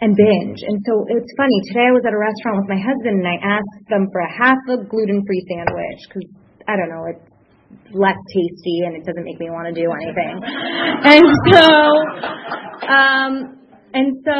and 0.00 0.16
binge. 0.16 0.60
And 0.64 0.80
so 0.88 1.04
it's 1.12 1.32
funny. 1.36 1.58
Today 1.68 1.86
I 1.88 1.92
was 1.92 2.04
at 2.08 2.16
a 2.16 2.20
restaurant 2.20 2.64
with 2.64 2.70
my 2.72 2.80
husband 2.80 3.20
and 3.20 3.28
I 3.28 3.36
asked 3.60 3.84
them 3.92 4.08
for 4.08 4.20
a 4.24 4.32
half 4.32 4.60
a 4.72 4.80
gluten-free 4.88 5.44
sandwich 5.44 6.00
because 6.08 6.26
I 6.64 6.76
don't 6.80 6.88
know, 6.88 7.04
it's 7.12 7.24
less 7.92 8.16
tasty 8.32 8.88
and 8.88 8.96
it 8.96 9.04
doesn't 9.04 9.24
make 9.24 9.38
me 9.38 9.52
want 9.52 9.68
to 9.68 9.76
do 9.76 9.86
anything. 9.92 10.40
and 11.12 11.26
so, 11.52 11.66
um, 12.88 13.32
and 13.92 14.08
so 14.24 14.36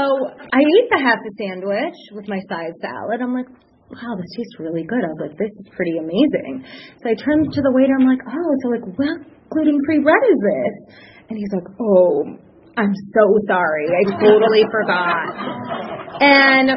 I 0.49 0.61
ate 0.65 0.89
the 0.89 1.01
half 1.05 1.21
a 1.21 1.33
sandwich 1.37 1.99
with 2.17 2.25
my 2.27 2.41
side 2.49 2.73
salad. 2.81 3.21
I'm 3.21 3.37
like, 3.37 3.51
wow, 3.93 4.17
this 4.17 4.33
tastes 4.33 4.57
really 4.57 4.87
good. 4.89 5.05
I 5.05 5.13
was 5.13 5.29
like, 5.29 5.37
this 5.37 5.53
is 5.61 5.69
pretty 5.77 6.01
amazing. 6.01 6.65
So 7.05 7.11
I 7.13 7.15
turned 7.21 7.53
to 7.53 7.61
the 7.61 7.73
waiter. 7.77 7.93
I'm 8.01 8.09
like, 8.09 8.25
oh, 8.25 8.51
so 8.65 8.67
like, 8.73 8.87
what 8.97 9.17
gluten-free 9.53 10.01
bread 10.01 10.25
is 10.25 10.41
this? 10.41 10.75
And 11.29 11.37
he's 11.37 11.53
like, 11.53 11.69
oh, 11.83 12.39
I'm 12.81 12.95
so 13.13 13.25
sorry. 13.47 13.93
I 13.93 14.03
totally 14.25 14.65
forgot. 14.73 15.29
And, 16.17 16.69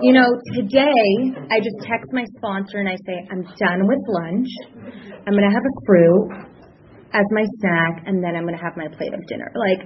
you 0.00 0.14
know, 0.16 0.24
today 0.56 1.36
I 1.52 1.60
just 1.60 1.76
text 1.84 2.08
my 2.12 2.24
sponsor 2.38 2.78
and 2.78 2.88
I 2.88 2.96
say, 3.04 3.20
I'm 3.30 3.44
done 3.60 3.84
with 3.84 4.00
lunch. 4.08 4.48
I'm 5.26 5.34
going 5.36 5.44
to 5.44 5.52
have 5.52 5.66
a 5.68 5.76
fruit 5.84 6.28
as 7.12 7.26
my 7.32 7.44
snack 7.60 8.04
and 8.06 8.24
then 8.24 8.34
I'm 8.34 8.44
going 8.44 8.56
to 8.56 8.64
have 8.64 8.80
my 8.80 8.88
plate 8.88 9.12
of 9.12 9.20
dinner. 9.28 9.52
Like, 9.52 9.84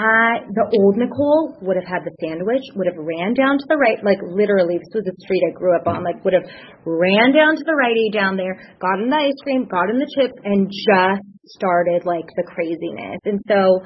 I, 0.00 0.40
the 0.56 0.64
old 0.80 0.96
Nicole 0.96 1.60
would 1.60 1.76
have 1.76 1.84
had 1.84 2.08
the 2.08 2.14
sandwich, 2.24 2.64
would 2.72 2.88
have 2.88 2.96
ran 2.96 3.36
down 3.36 3.60
to 3.60 3.66
the 3.68 3.76
right, 3.76 4.00
like 4.00 4.16
literally, 4.24 4.80
this 4.80 4.88
was 4.96 5.04
the 5.04 5.12
street 5.20 5.44
I 5.44 5.52
grew 5.52 5.76
up 5.76 5.84
on, 5.84 6.00
like 6.00 6.24
would 6.24 6.32
have 6.32 6.48
ran 6.88 7.36
down 7.36 7.60
to 7.60 7.64
the 7.68 7.76
Rite 7.76 8.00
Aid 8.00 8.16
down 8.16 8.40
there, 8.40 8.56
gotten 8.80 9.12
the 9.12 9.20
ice 9.20 9.36
cream, 9.44 9.68
gotten 9.68 10.00
the 10.00 10.08
chips, 10.16 10.32
and 10.40 10.72
just 10.72 11.20
started 11.52 12.08
like 12.08 12.24
the 12.32 12.48
craziness. 12.48 13.20
And 13.28 13.44
so 13.44 13.84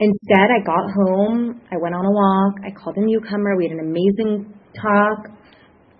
Instead, 0.00 0.48
I 0.48 0.64
got 0.64 0.88
home, 0.96 1.60
I 1.70 1.76
went 1.76 1.94
on 1.94 2.08
a 2.08 2.10
walk, 2.10 2.64
I 2.64 2.72
called 2.72 2.96
a 2.96 3.04
newcomer, 3.04 3.56
we 3.56 3.68
had 3.68 3.76
an 3.76 3.84
amazing 3.84 4.48
talk. 4.72 5.28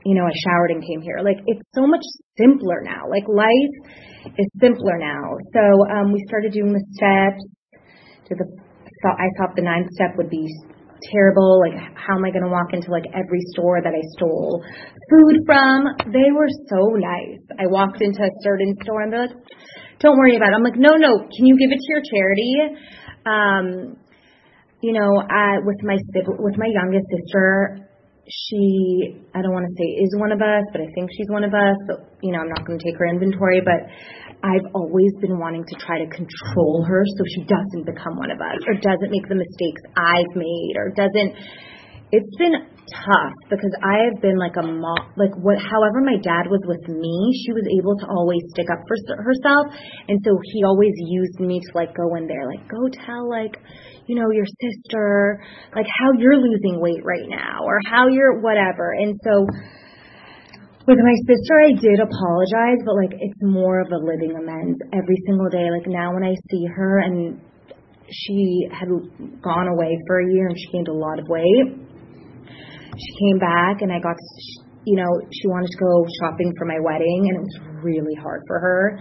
You 0.07 0.17
know, 0.17 0.25
I 0.25 0.33
showered 0.41 0.73
and 0.73 0.81
came 0.81 1.03
here. 1.03 1.21
Like, 1.21 1.37
it's 1.45 1.61
so 1.77 1.87
much 1.87 2.01
simpler 2.41 2.81
now. 2.81 3.05
Like, 3.13 3.29
life 3.29 4.33
is 4.41 4.49
simpler 4.57 4.97
now. 4.97 5.37
So, 5.53 5.61
um, 5.93 6.13
we 6.17 6.25
started 6.27 6.53
doing 6.57 6.73
the 6.73 6.81
steps. 6.97 7.45
To 8.29 8.35
the, 8.41 8.47
I 9.05 9.29
thought 9.37 9.53
the 9.57 9.61
ninth 9.61 9.93
step 9.93 10.17
would 10.17 10.31
be 10.31 10.49
terrible. 11.13 11.61
Like, 11.61 11.77
how 11.93 12.17
am 12.17 12.25
I 12.25 12.31
going 12.31 12.45
to 12.45 12.53
walk 12.53 12.73
into 12.73 12.91
like 12.91 13.05
every 13.13 13.41
store 13.53 13.81
that 13.83 13.93
I 13.93 14.01
stole 14.17 14.65
food 15.11 15.45
from? 15.45 16.13
They 16.13 16.33
were 16.33 16.49
so 16.69 16.81
nice. 16.97 17.45
I 17.61 17.69
walked 17.69 18.01
into 18.01 18.23
a 18.23 18.33
certain 18.41 18.73
store 18.83 19.03
and 19.03 19.13
they're 19.13 19.29
like, 19.29 19.37
don't 20.01 20.17
worry 20.17 20.37
about 20.37 20.53
it. 20.53 20.57
I'm 20.57 20.65
like, 20.65 20.81
no, 20.81 20.97
no, 20.97 21.13
can 21.29 21.45
you 21.45 21.57
give 21.61 21.73
it 21.73 21.81
to 21.81 21.89
your 21.93 22.03
charity? 22.09 22.81
Um, 23.31 23.97
you 24.83 24.93
know, 24.93 25.23
I, 25.23 25.63
with 25.63 25.79
my 25.83 25.97
with 26.39 26.57
my 26.59 26.67
youngest 26.67 27.07
sister, 27.07 27.87
she 28.27 29.23
I 29.35 29.43
don't 29.43 29.53
want 29.53 29.67
to 29.67 29.75
say 29.77 29.87
is 30.03 30.17
one 30.19 30.33
of 30.33 30.41
us, 30.43 30.65
but 30.73 30.81
I 30.81 30.89
think 30.95 31.11
she's 31.15 31.29
one 31.31 31.45
of 31.45 31.55
us. 31.55 31.77
So, 31.87 32.03
you 32.23 32.33
know, 32.33 32.41
I'm 32.41 32.49
not 32.49 32.67
going 32.67 32.79
to 32.79 32.85
take 32.85 32.99
her 32.99 33.07
inventory, 33.07 33.61
but 33.61 33.87
I've 34.43 34.67
always 34.75 35.13
been 35.21 35.39
wanting 35.39 35.65
to 35.69 35.77
try 35.85 36.01
to 36.01 36.09
control 36.09 36.85
her 36.89 37.03
so 37.05 37.23
she 37.29 37.45
doesn't 37.45 37.85
become 37.85 38.17
one 38.17 38.31
of 38.33 38.41
us 38.41 38.59
or 38.67 38.75
doesn't 38.81 39.13
make 39.13 39.29
the 39.29 39.37
mistakes 39.37 39.83
I've 39.95 40.33
made 40.33 40.75
or 40.81 40.91
doesn't 40.97 41.37
it's 42.13 42.37
been 42.37 42.59
tough 42.91 43.35
because 43.47 43.71
I 43.87 44.11
have 44.11 44.19
been 44.19 44.35
like 44.35 44.59
a 44.59 44.67
mom, 44.67 45.15
like 45.15 45.31
what, 45.39 45.63
however 45.63 46.03
my 46.03 46.19
dad 46.19 46.51
was 46.51 46.59
with 46.67 46.83
me, 46.91 47.15
she 47.47 47.55
was 47.55 47.63
able 47.71 47.95
to 48.03 48.07
always 48.11 48.43
stick 48.51 48.67
up 48.67 48.83
for 48.83 48.99
herself. 49.23 49.71
And 50.11 50.19
so 50.27 50.35
he 50.43 50.67
always 50.67 50.95
used 51.07 51.39
me 51.39 51.63
to 51.63 51.71
like 51.79 51.95
go 51.95 52.19
in 52.19 52.27
there, 52.27 52.51
like 52.51 52.67
go 52.67 52.91
tell 53.07 53.31
like, 53.31 53.55
you 54.11 54.19
know, 54.19 54.27
your 54.35 54.47
sister, 54.47 55.39
like 55.75 55.87
how 55.87 56.11
you're 56.19 56.39
losing 56.39 56.83
weight 56.83 57.07
right 57.07 57.31
now 57.31 57.63
or 57.63 57.79
how 57.87 58.09
you're 58.11 58.43
whatever. 58.43 58.91
And 58.91 59.15
so 59.23 59.47
with 60.91 60.99
my 60.99 61.17
sister, 61.31 61.55
I 61.63 61.79
did 61.79 62.03
apologize, 62.03 62.83
but 62.83 62.99
like 62.99 63.15
it's 63.23 63.39
more 63.39 63.79
of 63.79 63.87
a 63.95 64.01
living 64.03 64.35
amends 64.35 64.83
every 64.91 65.19
single 65.31 65.47
day. 65.47 65.71
Like 65.71 65.87
now 65.87 66.11
when 66.11 66.27
I 66.27 66.35
see 66.51 66.67
her 66.75 66.99
and 66.99 67.39
she 68.11 68.67
had 68.75 68.91
gone 69.41 69.69
away 69.69 69.95
for 70.09 70.19
a 70.19 70.27
year 70.27 70.49
and 70.49 70.59
she 70.59 70.73
gained 70.73 70.89
a 70.89 70.93
lot 70.93 71.21
of 71.21 71.29
weight 71.29 71.90
she 72.97 73.11
came 73.27 73.39
back 73.39 73.83
and 73.83 73.93
I 73.93 73.99
got, 73.99 74.17
you 74.85 74.97
know, 74.97 75.11
she 75.31 75.47
wanted 75.49 75.71
to 75.71 75.79
go 75.79 76.07
shopping 76.21 76.53
for 76.59 76.67
my 76.67 76.79
wedding 76.83 77.29
and 77.29 77.37
it 77.39 77.43
was 77.43 77.57
really 77.83 78.15
hard 78.21 78.43
for 78.47 78.59
her. 78.59 78.99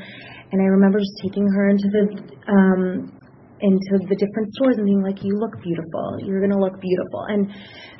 And 0.52 0.62
I 0.62 0.65
remember 0.65 0.99
just 0.99 1.17
taking 1.23 1.45
her 1.45 1.69
into 1.69 1.88
the, 1.89 2.04
um, 2.49 3.19
into 3.62 4.08
the 4.08 4.15
different 4.15 4.47
stores 4.56 4.78
and 4.78 4.86
being 4.86 5.04
like, 5.04 5.21
you 5.23 5.36
look 5.36 5.62
beautiful. 5.62 6.17
You're 6.23 6.39
going 6.39 6.56
to 6.56 6.62
look 6.62 6.80
beautiful. 6.80 7.28
And 7.28 7.52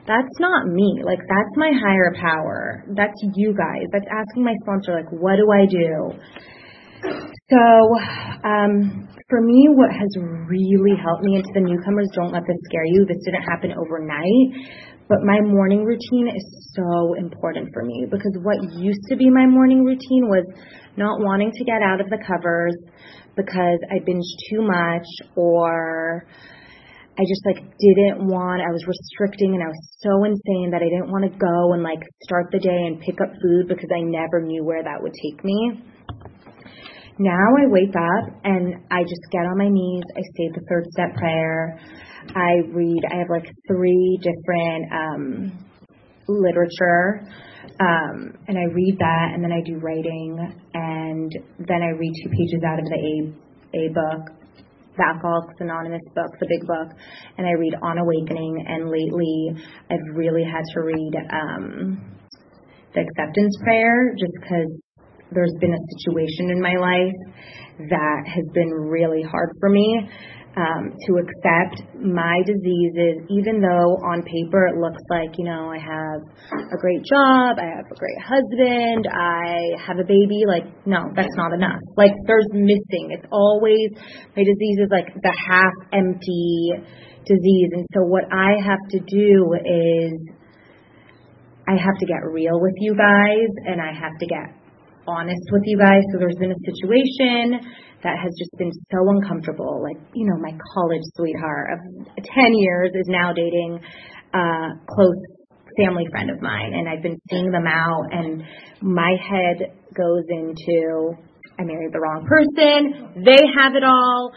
that's 0.08 0.36
not 0.39 0.65
me. 0.65 1.04
Like, 1.04 1.19
that's 1.19 1.54
my 1.56 1.71
higher 1.75 2.15
power. 2.15 2.86
That's 2.95 3.15
you 3.36 3.54
guys. 3.54 3.86
That's 3.91 4.08
asking 4.08 4.43
my 4.43 4.56
sponsor, 4.63 4.95
like, 4.95 5.12
what 5.12 5.36
do 5.36 5.45
I 5.52 5.67
do? 5.67 6.15
So, 7.49 7.63
um, 8.43 9.08
for 9.30 9.41
me, 9.41 9.67
what 9.69 9.91
has 9.91 10.10
really 10.47 10.95
helped 10.97 11.23
me, 11.23 11.38
into 11.38 11.52
the 11.54 11.62
newcomers, 11.62 12.10
don't 12.13 12.32
let 12.32 12.43
this 12.47 12.58
scare 12.65 12.86
you. 12.86 13.06
This 13.06 13.21
didn't 13.25 13.43
happen 13.43 13.73
overnight. 13.78 14.47
But 15.10 15.26
my 15.26 15.41
morning 15.41 15.84
routine 15.84 16.30
is 16.30 16.74
so 16.78 17.15
important 17.15 17.74
for 17.74 17.84
me 17.84 18.06
because 18.12 18.38
what 18.43 18.62
used 18.78 19.02
to 19.10 19.17
be 19.17 19.28
my 19.32 19.48
morning 19.48 19.84
routine 19.84 20.30
was 20.30 20.45
not 20.98 21.19
wanting 21.19 21.52
to 21.52 21.63
get 21.65 21.82
out 21.82 22.00
of 22.00 22.10
the 22.12 22.22
covers 22.22 22.78
because 23.36 23.80
I 23.89 24.06
binged 24.06 24.38
too 24.54 24.62
much 24.62 25.08
or 25.36 26.28
I 27.17 27.24
just 27.26 27.41
like 27.43 27.58
didn't 27.58 28.22
want 28.30 28.62
I 28.62 28.69
was 28.69 28.86
restricting 28.86 29.56
and 29.58 29.63
I 29.63 29.67
was 29.74 29.82
so 29.98 30.13
insane 30.30 30.69
that 30.72 30.86
I 30.86 30.89
didn't 30.93 31.10
want 31.10 31.26
to 31.26 31.34
go 31.34 31.74
and 31.74 31.82
like 31.82 32.06
start 32.22 32.54
the 32.54 32.60
day 32.60 32.86
and 32.86 33.02
pick 33.02 33.17
up 33.19 33.34
food 33.41 33.67
because 33.67 33.89
I 33.89 34.06
never 34.06 34.45
knew 34.45 34.63
where 34.63 34.84
that 34.84 35.02
would 35.02 35.15
take 35.17 35.43
me. 35.43 35.82
now 37.17 37.50
I 37.58 37.65
wake 37.65 37.98
up 37.98 38.26
and 38.45 38.78
I 38.93 39.02
just 39.10 39.26
get 39.32 39.41
on 39.50 39.58
my 39.58 39.74
knees. 39.74 40.06
I 40.15 40.22
say 40.38 40.54
the 40.54 40.62
third 40.69 40.86
step 40.93 41.17
prayer. 41.17 41.82
I 42.36 42.62
read, 42.72 43.02
I 43.12 43.18
have 43.18 43.30
like 43.30 43.48
three 43.68 44.20
different 44.22 44.92
um, 44.92 45.65
literature. 46.28 47.28
Um, 47.80 48.36
and 48.48 48.58
I 48.58 48.74
read 48.74 48.98
that 49.00 49.32
and 49.34 49.44
then 49.44 49.52
I 49.54 49.62
do 49.65 49.80
writing 49.80 50.38
and 50.74 51.32
then 51.60 51.82
I 51.82 51.96
read 51.98 52.13
two 52.24 52.30
pages 52.30 52.62
out 52.68 52.80
of 52.80 52.86
the 52.86 53.32
A, 53.74 53.86
A 53.86 53.89
book 53.94 54.39
the 55.00 55.06
Alcoholics 55.08 55.56
Anonymous 55.60 56.04
book, 56.13 56.28
the 56.39 56.48
big 56.48 56.68
book, 56.68 56.92
and 57.38 57.48
I 57.48 57.52
read 57.52 57.74
On 57.82 57.98
Awakening. 57.98 58.65
And 58.68 58.92
lately, 58.92 59.63
I've 59.89 60.15
really 60.15 60.44
had 60.44 60.63
to 60.76 60.82
read 60.82 61.13
um, 61.32 62.20
the 62.94 63.02
acceptance 63.02 63.56
prayer 63.63 64.13
just 64.20 64.34
because 64.42 64.68
there's 65.32 65.56
been 65.62 65.74
a 65.74 65.84
situation 65.96 66.52
in 66.52 66.62
my 66.62 66.76
life 66.76 67.15
that 67.89 68.22
has 68.28 68.46
been 68.54 68.70
really 68.70 69.24
hard 69.24 69.56
for 69.60 69.70
me 69.70 70.10
Um, 70.60 70.91
to 71.08 71.12
accept 71.24 71.88
my 72.04 72.36
diseases, 72.43 73.24
even 73.32 73.62
though 73.62 73.95
on 74.12 74.24
paper 74.28 74.67
it 74.67 74.76
looks 74.76 75.00
like, 75.10 75.32
you 75.38 75.45
know, 75.45 75.72
I 75.72 75.80
have 75.80 76.19
a 76.52 76.78
great 76.82 77.00
job, 77.08 77.56
I 77.56 77.80
have 77.80 77.88
a 77.88 77.95
great 77.95 78.19
husband, 78.19 79.08
I 79.08 79.80
have 79.88 80.00
a 80.00 80.04
baby. 80.04 80.43
Like, 80.45 80.67
no, 80.86 81.00
that's 81.15 81.32
not 81.38 81.54
enough. 81.54 81.80
Like, 81.95 82.12
there's 82.28 82.50
missing. 82.52 83.15
It's 83.15 83.26
always, 83.32 83.88
my 84.36 84.43
disease 84.43 84.84
is 84.84 84.91
like 84.91 85.13
the 85.15 85.34
half 85.48 85.72
empty 85.93 86.74
disease. 87.26 87.69
And 87.72 87.86
so 87.93 88.04
what 88.04 88.26
I 88.28 88.60
have 88.60 88.84
to 88.91 89.00
do 89.00 89.56
is, 89.63 90.12
I 91.69 91.78
have 91.78 91.98
to 92.00 92.06
get 92.06 92.26
real 92.26 92.60
with 92.60 92.74
you 92.80 92.98
guys 92.98 93.50
and 93.65 93.80
I 93.80 93.93
have 93.93 94.17
to 94.19 94.26
get 94.26 94.59
honest 95.10 95.43
with 95.52 95.63
you 95.65 95.78
guys. 95.78 96.02
So 96.13 96.19
there's 96.19 96.38
been 96.39 96.52
a 96.52 96.63
situation 96.63 97.60
that 98.04 98.15
has 98.22 98.32
just 98.38 98.52
been 98.58 98.72
so 98.72 99.10
uncomfortable. 99.10 99.82
Like, 99.84 99.98
you 100.13 100.28
know, 100.28 100.38
my 100.38 100.56
college 100.74 101.04
sweetheart 101.15 101.74
of 101.74 101.80
10 102.15 102.54
years 102.54 102.91
is 102.93 103.08
now 103.08 103.34
dating 103.34 103.80
a 104.34 104.78
close 104.88 105.19
family 105.78 106.06
friend 106.12 106.30
of 106.30 106.41
mine, 106.41 106.74
and 106.74 106.88
I've 106.89 107.04
been 107.04 107.19
seeing 107.30 107.52
them 107.52 107.67
out, 107.67 108.08
and 108.12 108.43
my 108.82 109.15
head 109.22 109.76
goes 109.95 110.24
into 110.30 111.15
I 111.60 111.63
married 111.63 111.91
the 111.91 112.00
wrong 112.00 112.24
person. 112.24 113.19
They 113.26 113.43
have 113.60 113.76
it 113.76 113.84
all. 113.84 114.32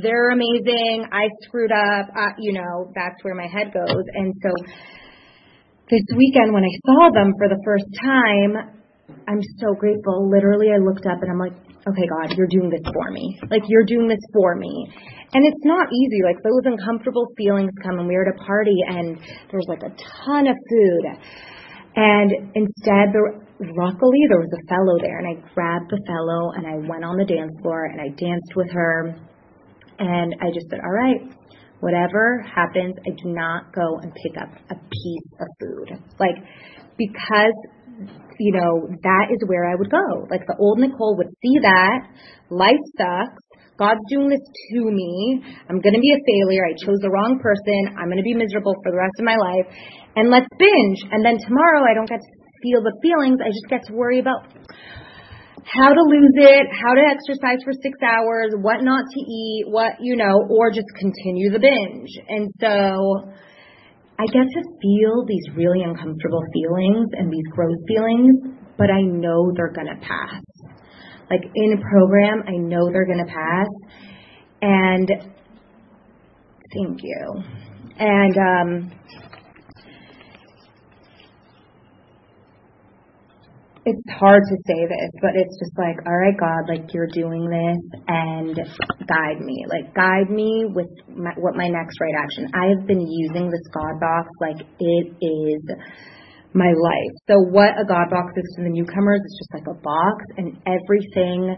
They're 0.00 0.30
amazing. 0.30 1.04
I 1.10 1.26
screwed 1.42 1.72
up. 1.72 2.06
Uh, 2.14 2.30
you 2.38 2.52
know, 2.52 2.92
that's 2.94 3.18
where 3.22 3.34
my 3.34 3.48
head 3.50 3.74
goes. 3.74 4.04
And 4.14 4.32
so 4.40 4.50
this 5.90 6.06
weekend 6.16 6.54
when 6.54 6.62
I 6.62 6.74
saw 6.86 7.10
them 7.10 7.32
for 7.38 7.48
the 7.48 7.58
first 7.64 7.86
time, 8.00 8.83
I'm 9.28 9.42
so 9.60 9.74
grateful. 9.74 10.30
Literally, 10.30 10.68
I 10.72 10.78
looked 10.78 11.06
up 11.06 11.20
and 11.20 11.30
I'm 11.30 11.38
like, 11.38 11.52
okay, 11.84 12.06
God, 12.08 12.36
you're 12.36 12.48
doing 12.48 12.70
this 12.70 12.84
for 12.92 13.10
me. 13.10 13.38
Like, 13.50 13.62
you're 13.68 13.84
doing 13.84 14.08
this 14.08 14.22
for 14.32 14.56
me. 14.56 14.72
And 15.32 15.44
it's 15.44 15.64
not 15.64 15.88
easy. 15.92 16.24
Like, 16.24 16.42
those 16.42 16.64
uncomfortable 16.64 17.26
feelings 17.36 17.70
come, 17.82 17.98
and 17.98 18.08
we 18.08 18.14
were 18.16 18.26
at 18.26 18.34
a 18.34 18.44
party, 18.44 18.76
and 18.86 19.18
there 19.50 19.60
was 19.60 19.68
like 19.68 19.82
a 19.82 19.92
ton 20.24 20.46
of 20.46 20.56
food. 20.56 21.04
And 21.96 22.30
instead, 22.54 23.12
there, 23.12 23.36
luckily, 23.60 24.20
there 24.28 24.40
was 24.40 24.52
a 24.56 24.64
fellow 24.72 24.96
there, 25.02 25.18
and 25.18 25.28
I 25.28 25.36
grabbed 25.52 25.90
the 25.90 26.00
fellow, 26.06 26.52
and 26.56 26.66
I 26.66 26.88
went 26.88 27.04
on 27.04 27.16
the 27.18 27.24
dance 27.24 27.52
floor, 27.60 27.84
and 27.84 28.00
I 28.00 28.08
danced 28.08 28.56
with 28.56 28.70
her. 28.72 29.16
And 29.98 30.34
I 30.40 30.48
just 30.48 30.70
said, 30.70 30.80
all 30.80 30.90
right, 30.90 31.20
whatever 31.80 32.42
happens, 32.42 32.94
I 33.06 33.10
do 33.22 33.28
not 33.28 33.74
go 33.74 33.98
and 34.00 34.12
pick 34.14 34.40
up 34.40 34.48
a 34.70 34.74
piece 34.74 35.30
of 35.40 35.48
food. 35.60 36.00
Like, 36.18 36.36
because 36.96 37.54
you 38.38 38.52
know, 38.52 38.88
that 39.02 39.26
is 39.30 39.40
where 39.46 39.64
I 39.70 39.74
would 39.74 39.90
go. 39.90 40.26
Like 40.30 40.46
the 40.46 40.56
old 40.58 40.78
Nicole 40.78 41.16
would 41.16 41.30
see 41.42 41.56
that. 41.62 42.08
Life 42.50 42.82
sucks. 42.96 43.42
God's 43.76 44.00
doing 44.08 44.30
this 44.30 44.44
to 44.70 44.80
me. 44.86 45.42
I'm 45.68 45.80
going 45.80 45.94
to 45.94 46.00
be 46.00 46.14
a 46.14 46.22
failure. 46.22 46.62
I 46.62 46.78
chose 46.78 46.98
the 47.02 47.10
wrong 47.10 47.40
person. 47.42 47.98
I'm 47.98 48.06
going 48.06 48.22
to 48.22 48.26
be 48.26 48.34
miserable 48.34 48.74
for 48.84 48.92
the 48.92 48.98
rest 48.98 49.18
of 49.18 49.24
my 49.26 49.34
life. 49.34 49.66
And 50.14 50.30
let's 50.30 50.46
binge. 50.58 50.98
And 51.10 51.24
then 51.24 51.38
tomorrow 51.42 51.82
I 51.82 51.94
don't 51.94 52.08
get 52.08 52.22
to 52.22 52.32
feel 52.62 52.82
the 52.82 52.94
feelings. 53.02 53.42
I 53.42 53.50
just 53.50 53.66
get 53.68 53.82
to 53.90 53.92
worry 53.92 54.20
about 54.20 54.46
how 55.66 55.90
to 55.90 56.02
lose 56.06 56.36
it, 56.38 56.66
how 56.70 56.94
to 56.94 57.02
exercise 57.02 57.64
for 57.64 57.72
six 57.72 57.98
hours, 57.98 58.54
what 58.54 58.82
not 58.82 59.04
to 59.10 59.20
eat, 59.20 59.64
what, 59.66 59.98
you 60.00 60.14
know, 60.14 60.38
or 60.50 60.70
just 60.70 60.86
continue 60.98 61.50
the 61.50 61.58
binge. 61.58 62.14
And 62.28 62.54
so 62.60 63.32
I 64.18 64.26
get 64.26 64.46
to 64.46 64.62
feel 64.80 65.24
these 65.26 65.56
really 65.56 65.82
uncomfortable 65.82 66.42
feelings 66.52 67.08
and 67.18 67.32
these 67.32 67.46
gross 67.50 67.76
feelings, 67.88 68.58
but 68.78 68.90
I 68.90 69.02
know 69.02 69.52
they're 69.56 69.72
going 69.72 69.88
to 69.88 70.00
pass. 70.06 70.42
Like 71.30 71.42
in 71.54 71.72
a 71.72 71.80
program, 71.80 72.42
I 72.46 72.56
know 72.56 72.90
they're 72.92 73.06
going 73.06 73.24
to 73.26 73.32
pass. 73.32 73.66
And 74.62 75.08
thank 76.74 77.00
you. 77.02 77.42
And 77.98 78.36
um, 78.36 78.92
it's 83.86 84.10
hard 84.18 84.42
to 84.48 84.56
say 84.66 84.80
this, 84.88 85.10
but 85.20 85.32
it's 85.36 85.58
just 85.60 85.76
like, 85.76 85.96
all 86.06 86.16
right, 86.16 86.36
God, 86.38 86.68
like 86.68 86.92
you're 86.94 87.12
doing 87.12 87.44
this 87.48 88.00
and 88.08 88.56
guide 89.06 89.40
me. 89.40 89.64
Like 89.68 89.94
guide 89.94 90.30
me 90.30 90.64
with 90.68 90.88
my, 91.08 91.32
what 91.36 91.54
my 91.54 91.68
next 91.68 92.00
right 92.00 92.14
action. 92.16 92.48
I 92.54 92.72
have 92.72 92.86
been 92.86 93.06
using 93.06 93.50
this 93.50 93.66
God 93.72 94.00
box 94.00 94.28
like 94.40 94.66
it 94.80 95.06
is 95.20 95.62
my 96.54 96.70
life. 96.70 97.14
So 97.26 97.42
what 97.50 97.74
a 97.74 97.84
God 97.84 98.14
box 98.14 98.30
is 98.38 98.46
to 98.56 98.62
the 98.62 98.70
newcomers, 98.70 99.18
it's 99.26 99.38
just 99.42 99.52
like 99.52 99.66
a 99.66 99.74
box 99.74 100.22
and 100.38 100.54
everything, 100.70 101.50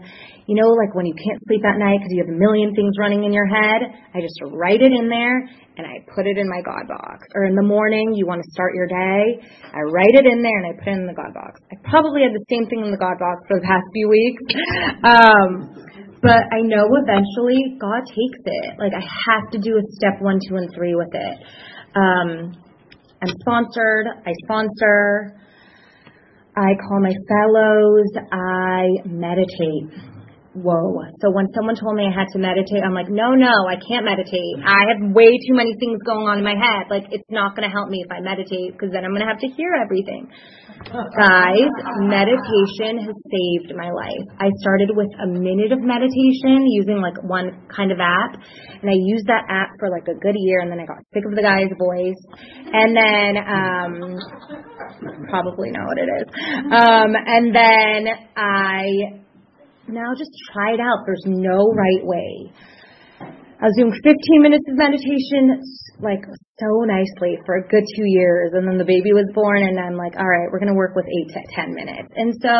you 0.49 0.55
know, 0.57 0.73
like 0.73 0.97
when 0.97 1.05
you 1.05 1.13
can't 1.13 1.37
sleep 1.45 1.61
at 1.61 1.77
night 1.77 2.01
because 2.01 2.09
you 2.17 2.25
have 2.25 2.33
a 2.33 2.39
million 2.41 2.73
things 2.73 2.97
running 2.97 3.21
in 3.21 3.31
your 3.31 3.45
head, 3.45 3.93
I 4.13 4.19
just 4.25 4.41
write 4.41 4.81
it 4.81 4.89
in 4.89 5.05
there 5.05 5.37
and 5.77 5.85
I 5.85 6.01
put 6.09 6.25
it 6.25 6.41
in 6.41 6.49
my 6.49 6.65
God 6.65 6.89
box. 6.89 7.29
Or 7.37 7.45
in 7.45 7.53
the 7.53 7.63
morning, 7.65 8.17
you 8.17 8.25
want 8.25 8.41
to 8.41 8.49
start 8.49 8.73
your 8.73 8.89
day, 8.89 9.37
I 9.69 9.85
write 9.93 10.17
it 10.17 10.25
in 10.25 10.41
there 10.41 10.57
and 10.65 10.67
I 10.69 10.73
put 10.81 10.89
it 10.89 10.97
in 10.97 11.05
the 11.05 11.13
God 11.13 11.29
box. 11.37 11.61
I 11.69 11.77
probably 11.85 12.25
had 12.25 12.33
the 12.33 12.45
same 12.49 12.65
thing 12.65 12.81
in 12.81 12.89
the 12.89 12.97
God 12.97 13.21
box 13.21 13.45
for 13.45 13.61
the 13.61 13.65
past 13.69 13.85
few 13.93 14.09
weeks. 14.09 14.43
Um, 14.97 15.77
but 16.21 16.49
I 16.51 16.59
know 16.65 16.89
eventually 16.97 17.77
God 17.79 18.01
takes 18.09 18.41
it. 18.43 18.79
Like 18.79 18.91
I 18.91 19.05
have 19.05 19.51
to 19.51 19.59
do 19.59 19.77
a 19.77 19.83
step 19.95 20.19
one, 20.19 20.39
two, 20.41 20.55
and 20.57 20.73
three 20.73 20.95
with 20.95 21.13
it. 21.13 21.37
Um, 21.95 22.57
I'm 23.21 23.33
sponsored. 23.39 24.07
I 24.25 24.31
sponsor. 24.43 25.33
I 26.55 26.73
call 26.87 27.01
my 27.01 27.13
fellows. 27.29 28.05
I 28.31 28.87
meditate 29.05 30.16
whoa. 30.63 31.05
So 31.21 31.29
when 31.29 31.47
someone 31.53 31.77
told 31.77 31.95
me 31.95 32.09
I 32.09 32.13
had 32.13 32.27
to 32.33 32.39
meditate, 32.39 32.81
I'm 32.81 32.93
like, 32.93 33.09
no, 33.09 33.37
no, 33.37 33.53
I 33.69 33.77
can't 33.77 34.05
meditate. 34.05 34.57
I 34.65 34.93
have 34.93 35.13
way 35.13 35.29
too 35.45 35.53
many 35.53 35.77
things 35.77 36.01
going 36.05 36.25
on 36.25 36.41
in 36.41 36.45
my 36.45 36.57
head. 36.57 36.89
Like, 36.89 37.13
it's 37.13 37.29
not 37.29 37.55
going 37.55 37.69
to 37.69 37.73
help 37.73 37.89
me 37.89 38.01
if 38.01 38.11
I 38.11 38.19
meditate 38.21 38.73
because 38.73 38.89
then 38.91 39.05
I'm 39.05 39.11
going 39.13 39.21
to 39.21 39.29
have 39.29 39.41
to 39.45 39.51
hear 39.53 39.77
everything. 39.77 40.29
Guys, 40.87 41.73
meditation 42.05 43.01
has 43.01 43.15
saved 43.29 43.73
my 43.75 43.89
life. 43.89 44.25
I 44.39 44.49
started 44.61 44.93
with 44.93 45.09
a 45.19 45.27
minute 45.27 45.73
of 45.73 45.81
meditation 45.81 46.69
using 46.69 47.01
like 47.01 47.17
one 47.23 47.65
kind 47.73 47.91
of 47.91 47.99
app, 47.99 48.37
and 48.81 48.89
I 48.89 48.93
used 48.95 49.25
that 49.27 49.49
app 49.49 49.69
for 49.79 49.89
like 49.89 50.07
a 50.07 50.13
good 50.13 50.35
year, 50.37 50.61
and 50.61 50.71
then 50.71 50.79
I 50.79 50.85
got 50.85 51.01
sick 51.13 51.25
of 51.25 51.35
the 51.35 51.41
guy's 51.41 51.73
voice, 51.81 52.21
and 52.71 52.95
then 52.95 53.41
um, 53.41 53.93
probably 55.29 55.71
know 55.71 55.85
what 55.85 55.97
it 55.97 56.09
is. 56.21 56.27
Um, 56.71 57.11
and 57.25 57.55
then 57.55 58.07
I 58.37 59.26
now 59.87 60.13
just 60.17 60.31
try 60.53 60.73
it 60.73 60.79
out. 60.79 61.03
There's 61.05 61.23
no 61.25 61.71
right 61.71 62.03
way. 62.03 62.51
I 63.57 63.65
was 63.65 63.75
doing 63.75 63.91
15 63.91 64.13
minutes 64.41 64.65
of 64.69 64.77
meditation 64.77 65.57
like 65.99 66.21
so 66.59 66.69
nicely 66.85 67.41
for 67.45 67.57
a 67.57 67.67
good 67.67 67.83
two 67.95 68.05
years, 68.05 68.53
and 68.53 68.67
then 68.67 68.77
the 68.77 68.85
baby 68.85 69.13
was 69.13 69.25
born, 69.33 69.63
and 69.63 69.79
I'm 69.79 69.97
like, 69.97 70.13
all 70.17 70.27
right, 70.27 70.49
we're 70.51 70.59
going 70.59 70.73
to 70.73 70.77
work 70.77 70.95
with 70.95 71.05
eight 71.05 71.33
to 71.33 71.41
10 71.55 71.73
minutes. 71.73 72.09
And 72.15 72.33
so 72.41 72.53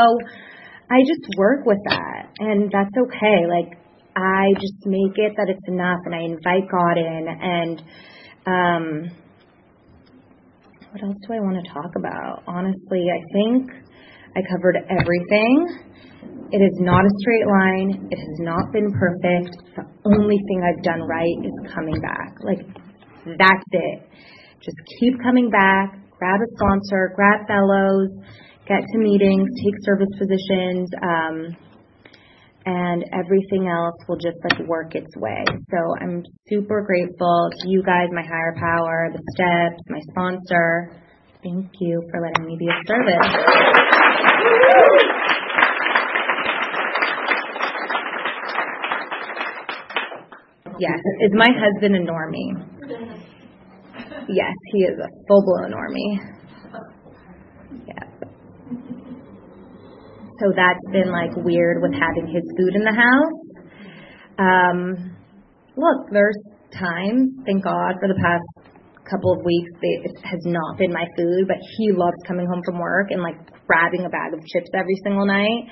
I 0.89 1.01
just 1.05 1.21
work 1.37 1.65
with 1.65 1.77
that, 1.85 2.33
and 2.39 2.71
that's 2.71 2.93
okay. 2.97 3.45
Like, 3.45 3.77
I 4.15 4.53
just 4.57 4.81
make 4.85 5.17
it 5.17 5.33
that 5.37 5.49
it's 5.49 5.67
enough, 5.67 6.01
and 6.05 6.15
I 6.15 6.21
invite 6.25 6.65
God 6.65 6.97
in, 6.97 7.23
and, 7.29 7.77
um, 8.47 8.83
what 10.89 11.03
else 11.03 11.17
do 11.27 11.33
I 11.33 11.39
want 11.41 11.61
to 11.61 11.73
talk 11.73 11.93
about? 11.95 12.41
Honestly, 12.47 13.05
I 13.13 13.21
think 13.33 13.69
I 14.35 14.41
covered 14.49 14.77
everything. 14.89 15.85
It 16.51 16.63
is 16.63 16.79
not 16.79 17.03
a 17.03 17.11
straight 17.19 17.47
line. 17.47 18.07
It 18.09 18.17
has 18.17 18.39
not 18.39 18.71
been 18.71 18.91
perfect. 18.93 19.51
The 19.75 19.83
only 20.05 20.37
thing 20.47 20.63
I've 20.63 20.83
done 20.83 21.01
right 21.03 21.37
is 21.43 21.73
coming 21.73 21.99
back. 21.99 22.35
Like, 22.39 22.63
that's 23.25 23.67
it. 23.71 24.07
Just 24.63 24.77
keep 24.99 25.21
coming 25.21 25.49
back, 25.49 25.99
grab 26.17 26.39
a 26.39 26.47
sponsor, 26.55 27.11
grab 27.15 27.45
fellows, 27.47 28.09
get 28.67 28.79
to 28.79 28.97
meetings, 28.97 29.49
take 29.63 29.75
service 29.83 30.09
positions, 30.17 30.89
um, 31.03 31.55
and 32.65 33.03
everything 33.13 33.67
else 33.67 33.95
will 34.07 34.17
just 34.17 34.37
like 34.43 34.67
work 34.67 34.95
its 34.95 35.15
way. 35.15 35.43
So 35.71 35.77
I'm 36.01 36.23
super 36.49 36.81
grateful 36.81 37.49
to 37.59 37.69
you 37.69 37.83
guys, 37.83 38.07
my 38.11 38.23
higher 38.23 38.55
power, 38.59 39.09
the 39.13 39.21
steps, 39.35 39.83
my 39.89 39.99
sponsor. 40.11 40.91
Thank 41.43 41.71
you 41.79 42.01
for 42.11 42.21
letting 42.21 42.45
me 42.45 42.57
be 42.59 42.67
of 42.67 42.73
service. 42.87 43.33
Yes. 50.79 50.99
Is 51.21 51.31
my 51.33 51.47
husband 51.49 51.95
a 51.95 51.99
normie? 51.99 52.53
Yes, 54.29 54.53
he 54.73 54.79
is 54.79 54.99
a 54.99 55.07
full 55.27 55.43
blown 55.43 55.71
normie. 55.71 56.19
Yeah. 57.87 58.03
So 60.39 60.53
that's 60.55 60.85
been 60.91 61.11
like 61.11 61.35
weird 61.35 61.81
with 61.81 61.93
having 61.93 62.27
his 62.27 62.43
food 62.57 62.75
in 62.75 62.83
the 62.83 62.93
house. 62.93 63.47
Um, 64.37 65.15
look, 65.75 66.11
there's 66.11 66.37
times, 66.71 67.31
thank 67.45 67.63
God, 67.63 67.95
for 67.99 68.07
the 68.07 68.19
past 68.21 68.43
couple 69.09 69.31
of 69.31 69.43
weeks 69.43 69.71
it 69.81 70.11
has 70.23 70.41
not 70.45 70.77
been 70.77 70.91
my 70.91 71.05
food, 71.17 71.47
but 71.47 71.57
he 71.77 71.91
loves 71.91 72.17
coming 72.27 72.45
home 72.45 72.61
from 72.65 72.77
work 72.77 73.07
and 73.09 73.23
like 73.23 73.37
grabbing 73.65 74.05
a 74.05 74.09
bag 74.09 74.33
of 74.33 74.39
chips 74.45 74.69
every 74.75 74.95
single 75.03 75.25
night. 75.25 75.63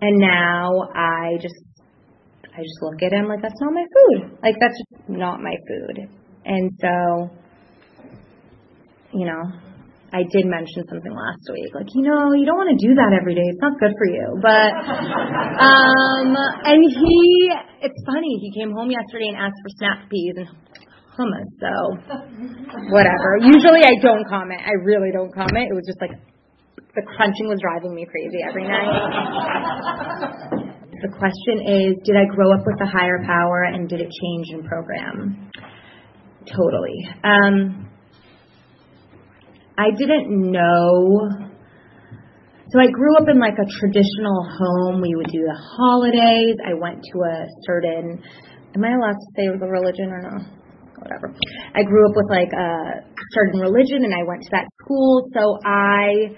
And 0.00 0.18
now 0.18 0.70
I 0.94 1.38
just 1.42 1.56
I 2.58 2.62
just 2.66 2.82
look 2.82 2.98
at 3.06 3.12
him 3.14 3.28
like 3.28 3.40
that's 3.40 3.60
not 3.62 3.72
my 3.72 3.86
food. 3.86 4.34
Like 4.42 4.56
that's 4.58 4.74
just 4.74 5.08
not 5.08 5.38
my 5.38 5.54
food. 5.70 6.10
And 6.44 6.72
so 6.82 7.30
you 9.12 9.26
know, 9.26 9.42
I 10.12 10.24
did 10.32 10.48
mention 10.48 10.88
something 10.88 11.12
last 11.12 11.44
week, 11.52 11.68
like, 11.76 11.88
you 11.92 12.00
know, 12.00 12.32
you 12.32 12.48
don't 12.48 12.56
want 12.56 12.72
to 12.72 12.80
do 12.80 12.96
that 12.96 13.12
every 13.12 13.36
day. 13.36 13.44
It's 13.44 13.60
not 13.60 13.76
good 13.76 13.92
for 13.92 14.08
you. 14.08 14.40
But, 14.40 14.72
um, 14.72 16.32
and 16.64 16.80
he, 16.80 17.52
it's 17.84 18.00
funny, 18.08 18.40
he 18.40 18.48
came 18.56 18.72
home 18.72 18.88
yesterday 18.88 19.28
and 19.28 19.36
asked 19.36 19.60
for 19.60 19.68
snap 19.76 20.08
peas 20.08 20.32
and 20.40 20.48
hummus, 21.12 21.48
so 21.60 21.72
whatever. 22.88 23.36
Usually 23.52 23.84
I 23.84 24.00
don't 24.00 24.24
comment. 24.28 24.64
I 24.64 24.80
really 24.80 25.12
don't 25.12 25.32
comment. 25.32 25.68
It 25.68 25.76
was 25.76 25.84
just 25.84 26.00
like, 26.00 26.16
the 26.96 27.04
crunching 27.04 27.48
was 27.48 27.60
driving 27.60 27.92
me 27.94 28.08
crazy 28.08 28.40
every 28.48 28.64
night. 28.64 30.56
The 31.02 31.08
question 31.08 31.66
is, 31.66 31.96
did 32.04 32.16
I 32.16 32.24
grow 32.34 32.52
up 32.52 32.64
with 32.66 32.80
a 32.80 32.86
higher 32.86 33.22
power 33.24 33.64
and 33.64 33.88
did 33.88 34.00
it 34.00 34.10
change 34.10 34.46
in 34.50 34.62
program? 34.66 35.50
Totally. 36.46 37.08
Um, 37.22 37.88
I 39.76 39.90
didn't 39.96 40.50
know. 40.50 41.28
So 42.70 42.80
I 42.80 42.90
grew 42.90 43.16
up 43.16 43.28
in 43.28 43.38
like 43.38 43.56
a 43.56 43.68
traditional 43.80 44.44
home. 44.44 45.00
We 45.00 45.14
would 45.14 45.30
do 45.30 45.40
the 45.40 45.56
holidays. 45.56 46.56
I 46.66 46.74
went 46.74 47.02
to 47.02 47.16
a 47.22 47.46
certain, 47.64 48.22
am 48.74 48.84
I 48.84 48.92
allowed 48.92 49.16
to 49.16 49.28
say 49.36 49.46
the 49.48 49.66
religion 49.66 50.10
or 50.10 50.20
no? 50.20 50.44
Whatever. 50.98 51.32
I 51.74 51.82
grew 51.84 52.10
up 52.10 52.16
with 52.16 52.28
like 52.28 52.52
a 52.52 53.06
certain 53.32 53.60
religion 53.60 54.04
and 54.04 54.12
I 54.12 54.26
went 54.26 54.42
to 54.42 54.48
that 54.52 54.66
school. 54.82 55.30
So 55.32 55.58
I 55.64 56.34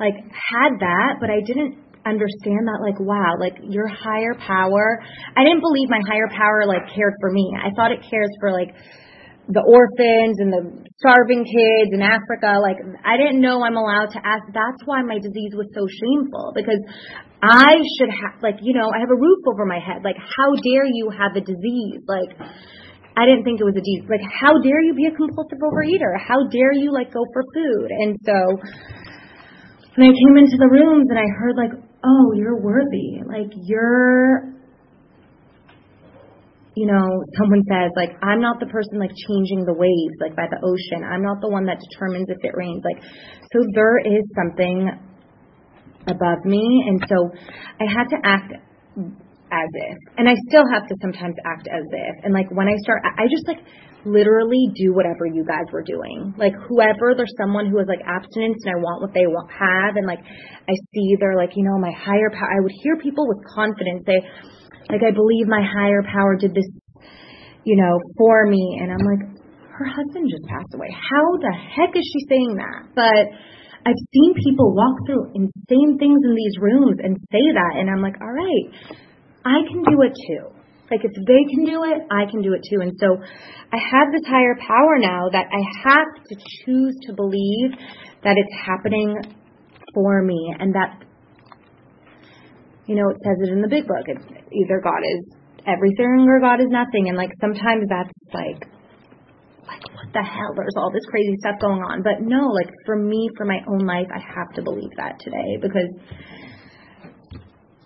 like 0.00 0.16
had 0.34 0.80
that, 0.80 1.16
but 1.20 1.30
I 1.30 1.40
didn't 1.46 1.78
understand 2.06 2.64
that 2.64 2.80
like 2.80 2.98
wow 3.00 3.36
like 3.38 3.56
your 3.68 3.86
higher 3.86 4.34
power 4.40 5.02
i 5.36 5.44
didn't 5.44 5.60
believe 5.60 5.88
my 5.88 6.00
higher 6.08 6.28
power 6.32 6.64
like 6.66 6.88
cared 6.94 7.12
for 7.20 7.30
me 7.30 7.52
i 7.60 7.68
thought 7.76 7.92
it 7.92 8.00
cares 8.08 8.30
for 8.40 8.52
like 8.52 8.72
the 9.50 9.64
orphans 9.66 10.38
and 10.38 10.50
the 10.54 10.62
starving 11.02 11.42
kids 11.42 11.90
in 11.90 11.98
Africa. 11.98 12.62
Like, 12.62 12.78
I 13.02 13.18
didn't 13.18 13.42
know 13.42 13.66
I'm 13.66 13.74
allowed 13.74 14.14
to 14.14 14.20
ask. 14.22 14.46
That's 14.54 14.78
why 14.86 15.02
my 15.02 15.18
disease 15.18 15.50
was 15.58 15.66
so 15.74 15.90
shameful 15.90 16.54
because 16.54 16.78
I 17.42 17.74
should 17.98 18.14
have, 18.14 18.38
like, 18.46 18.62
you 18.62 18.78
know, 18.78 18.86
I 18.94 19.02
have 19.02 19.10
a 19.10 19.18
roof 19.18 19.42
over 19.50 19.66
my 19.66 19.82
head. 19.82 20.06
Like, 20.06 20.20
how 20.22 20.54
dare 20.62 20.86
you 20.86 21.10
have 21.10 21.34
a 21.34 21.42
disease? 21.42 22.04
Like, 22.06 22.30
I 23.18 23.26
didn't 23.26 23.42
think 23.42 23.58
it 23.58 23.66
was 23.66 23.74
a 23.74 23.82
disease. 23.82 24.06
Like, 24.06 24.22
how 24.22 24.54
dare 24.62 24.86
you 24.86 24.94
be 24.94 25.10
a 25.10 25.14
compulsive 25.18 25.58
overeater? 25.58 26.14
How 26.14 26.46
dare 26.46 26.76
you, 26.76 26.94
like, 26.94 27.10
go 27.10 27.26
for 27.34 27.42
food? 27.50 27.88
And 27.90 28.14
so, 28.22 28.36
when 29.98 30.06
I 30.06 30.14
came 30.14 30.36
into 30.38 30.62
the 30.62 30.70
rooms 30.70 31.10
and 31.10 31.18
I 31.18 31.26
heard, 31.26 31.58
like, 31.58 31.74
oh, 32.04 32.32
you're 32.34 32.60
worthy. 32.60 33.22
Like, 33.26 33.52
you're 33.54 34.60
you 36.76 36.86
know, 36.86 37.24
someone 37.36 37.62
says, 37.68 37.90
like, 37.96 38.16
I'm 38.22 38.40
not 38.40 38.60
the 38.60 38.66
person 38.66 38.98
like 38.98 39.10
changing 39.10 39.66
the 39.66 39.74
waves, 39.74 40.16
like 40.20 40.36
by 40.36 40.46
the 40.48 40.56
ocean. 40.62 41.04
I'm 41.04 41.22
not 41.22 41.42
the 41.42 41.50
one 41.50 41.66
that 41.66 41.76
determines 41.90 42.30
if 42.30 42.38
it 42.40 42.54
rains. 42.54 42.80
Like, 42.80 43.02
so 43.52 43.58
there 43.74 43.98
is 43.98 44.24
something 44.32 44.88
above 46.06 46.40
me. 46.44 46.62
And 46.86 47.02
so 47.04 47.28
I 47.80 47.84
had 47.84 48.08
to 48.14 48.18
act 48.24 48.52
as 49.50 49.70
if. 49.74 49.98
And 50.16 50.28
I 50.28 50.34
still 50.48 50.64
have 50.72 50.86
to 50.88 50.94
sometimes 51.02 51.34
act 51.44 51.68
as 51.68 51.84
if. 51.90 52.24
And 52.24 52.32
like 52.32 52.48
when 52.50 52.68
I 52.68 52.76
start, 52.80 53.02
I 53.04 53.26
just 53.28 53.46
like 53.48 53.60
literally 54.04 54.72
do 54.74 54.92
whatever 54.92 55.26
you 55.26 55.44
guys 55.44 55.68
were 55.72 55.82
doing. 55.82 56.34
Like 56.38 56.54
whoever, 56.68 57.14
there's 57.16 57.34
someone 57.36 57.68
who 57.68 57.78
has 57.78 57.88
like 57.88 58.00
abstinence 58.06 58.62
and 58.64 58.76
I 58.76 58.78
want 58.80 59.02
what 59.02 59.12
they 59.12 59.26
want, 59.26 59.50
have. 59.52 59.96
And 59.96 60.06
like 60.06 60.20
I 60.20 60.74
see 60.94 61.16
they're 61.20 61.36
like, 61.36 61.56
you 61.56 61.64
know, 61.64 61.76
my 61.78 61.92
higher 61.92 62.30
power. 62.32 62.48
I 62.48 62.60
would 62.62 62.72
hear 62.82 62.96
people 62.96 63.28
with 63.28 63.44
confidence 63.44 64.04
say, 64.06 64.20
like, 64.90 65.02
I 65.06 65.12
believe 65.14 65.46
my 65.46 65.62
higher 65.62 66.02
power 66.02 66.34
did 66.34 66.54
this, 66.54 66.66
you 67.64 67.76
know, 67.76 68.00
for 68.18 68.46
me. 68.46 68.78
And 68.82 68.90
I'm 68.90 69.04
like, 69.06 69.22
her 69.78 69.86
husband 69.86 70.28
just 70.28 70.44
passed 70.50 70.74
away. 70.74 70.90
How 70.90 71.38
the 71.38 71.54
heck 71.54 71.94
is 71.96 72.04
she 72.04 72.26
saying 72.28 72.56
that? 72.58 72.90
But 72.94 73.24
I've 73.86 74.02
seen 74.12 74.34
people 74.44 74.74
walk 74.74 75.06
through 75.06 75.32
insane 75.34 75.96
things 75.98 76.20
in 76.24 76.34
these 76.34 76.56
rooms 76.60 76.98
and 77.02 77.16
say 77.32 77.44
that. 77.54 77.78
And 77.78 77.88
I'm 77.88 78.02
like, 78.02 78.20
all 78.20 78.32
right, 78.32 78.66
I 79.44 79.64
can 79.70 79.82
do 79.84 80.02
it 80.02 80.12
too. 80.12 80.59
Like, 80.90 81.04
if 81.04 81.12
they 81.14 81.42
can 81.48 81.64
do 81.64 81.84
it, 81.84 82.02
I 82.10 82.30
can 82.30 82.42
do 82.42 82.52
it 82.54 82.62
too. 82.68 82.80
And 82.82 82.92
so 82.98 83.16
I 83.72 83.78
have 83.78 84.12
this 84.12 84.26
higher 84.26 84.56
power 84.58 84.98
now 84.98 85.28
that 85.30 85.46
I 85.46 85.62
have 85.88 86.26
to 86.28 86.36
choose 86.64 86.96
to 87.06 87.12
believe 87.14 87.78
that 88.24 88.34
it's 88.36 88.54
happening 88.66 89.16
for 89.94 90.22
me 90.22 90.54
and 90.58 90.74
that 90.74 91.04
you 92.90 92.96
know, 92.98 93.06
it 93.06 93.22
says 93.22 93.38
it 93.46 93.54
in 93.54 93.62
the 93.62 93.70
big 93.70 93.86
book. 93.86 94.02
It's 94.10 94.26
either 94.50 94.82
God 94.82 94.98
is 94.98 95.22
everything 95.62 96.26
or 96.26 96.42
God 96.42 96.58
is 96.58 96.66
nothing. 96.74 97.06
And 97.06 97.14
like 97.16 97.30
sometimes 97.40 97.86
that's 97.86 98.10
like, 98.34 98.66
like 99.62 99.84
what 99.94 100.10
the 100.10 100.26
hell? 100.26 100.50
There's 100.58 100.74
all 100.74 100.90
this 100.90 101.06
crazy 101.06 101.38
stuff 101.38 101.62
going 101.62 101.86
on. 101.86 102.02
But 102.02 102.26
no, 102.26 102.50
like 102.50 102.66
for 102.84 102.98
me, 102.98 103.30
for 103.38 103.46
my 103.46 103.62
own 103.70 103.86
life, 103.86 104.10
I 104.10 104.18
have 104.18 104.50
to 104.58 104.62
believe 104.62 104.90
that 104.98 105.22
today 105.22 105.54
because 105.62 105.86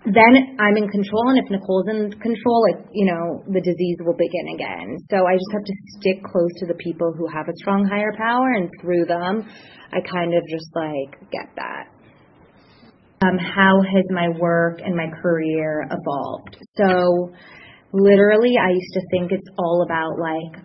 then 0.05 0.57
I'm 0.59 0.77
in 0.77 0.87
control, 0.89 1.33
and 1.33 1.39
if 1.41 1.49
Nicole's 1.49 1.89
in 1.89 2.11
control, 2.21 2.59
like 2.69 2.85
you 2.93 3.05
know, 3.05 3.41
the 3.47 3.61
disease 3.61 3.97
will 4.05 4.17
begin 4.17 4.53
again. 4.53 4.97
So 5.09 5.25
I 5.25 5.33
just 5.33 5.51
have 5.53 5.65
to 5.65 5.75
stick 5.97 6.23
close 6.23 6.53
to 6.61 6.65
the 6.67 6.77
people 6.77 7.13
who 7.17 7.27
have 7.27 7.49
a 7.49 7.55
strong 7.57 7.85
higher 7.85 8.13
power, 8.17 8.53
and 8.53 8.69
through 8.81 9.05
them, 9.05 9.47
I 9.91 9.99
kind 10.05 10.33
of 10.33 10.43
just 10.49 10.69
like 10.75 11.17
get 11.31 11.49
that 11.57 11.95
um, 13.25 13.37
how 13.37 13.81
has 13.81 14.05
my 14.09 14.29
work 14.39 14.79
and 14.83 14.95
my 14.95 15.07
career 15.21 15.87
evolved? 15.89 16.57
So, 16.77 17.31
literally, 17.93 18.53
I 18.59 18.71
used 18.71 18.93
to 18.93 19.01
think 19.11 19.31
it's 19.31 19.47
all 19.57 19.83
about 19.85 20.19
like, 20.19 20.61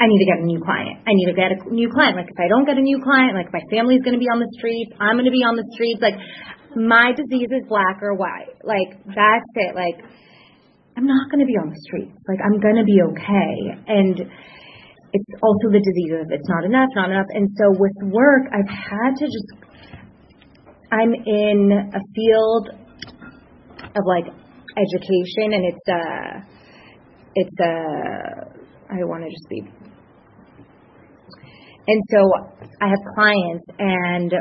I 0.00 0.06
need 0.06 0.18
to 0.18 0.26
get 0.26 0.42
a 0.42 0.46
new 0.46 0.60
client. 0.64 1.06
I 1.06 1.12
need 1.14 1.28
to 1.30 1.36
get 1.36 1.52
a 1.52 1.70
new 1.70 1.88
client. 1.92 2.16
Like, 2.16 2.26
if 2.26 2.40
I 2.40 2.48
don't 2.48 2.66
get 2.66 2.78
a 2.78 2.82
new 2.82 2.98
client, 3.02 3.36
like, 3.36 3.52
my 3.52 3.62
family's 3.70 4.02
going 4.02 4.18
to 4.18 4.22
be 4.22 4.26
on 4.26 4.40
the 4.40 4.50
streets. 4.58 4.90
I'm 4.98 5.14
going 5.14 5.30
to 5.30 5.34
be 5.34 5.46
on 5.46 5.54
the 5.54 5.66
streets. 5.70 6.02
Like, 6.02 6.18
my 6.76 7.12
disease 7.16 7.48
is 7.50 7.66
black 7.68 8.02
or 8.02 8.14
white. 8.14 8.54
Like, 8.62 8.98
that's 9.06 9.50
it. 9.54 9.74
Like, 9.74 10.02
I'm 10.96 11.06
not 11.06 11.30
going 11.30 11.40
to 11.40 11.46
be 11.46 11.58
on 11.58 11.70
the 11.70 11.80
streets. 11.86 12.16
Like, 12.28 12.38
I'm 12.44 12.60
going 12.60 12.76
to 12.76 12.84
be 12.84 12.98
okay. 13.02 13.82
And 13.88 14.20
it's 15.12 15.32
also 15.42 15.70
the 15.70 15.82
disease 15.82 16.12
of 16.20 16.26
it's 16.30 16.48
not 16.48 16.64
enough, 16.64 16.90
not 16.94 17.10
enough. 17.10 17.26
And 17.30 17.48
so 17.58 17.70
with 17.78 18.12
work, 18.12 18.50
I've 18.52 18.70
had 18.70 19.14
to 19.18 19.26
just 19.26 19.64
I'm 20.94 21.12
in 21.12 21.72
a 21.72 22.00
field 22.14 22.68
of 23.82 24.02
like 24.06 24.26
education, 24.76 25.52
and 25.52 25.64
it's 25.64 25.88
a, 25.88 25.92
uh, 25.92 26.40
it's 27.34 27.60
a, 27.60 27.64
uh, 27.64 28.94
I 28.94 29.04
want 29.04 29.24
to 29.24 29.30
just 29.30 29.48
be. 29.48 29.60
And 31.86 32.02
so 32.10 32.30
I 32.80 32.88
have 32.88 32.98
clients, 33.14 33.64
and 33.78 34.32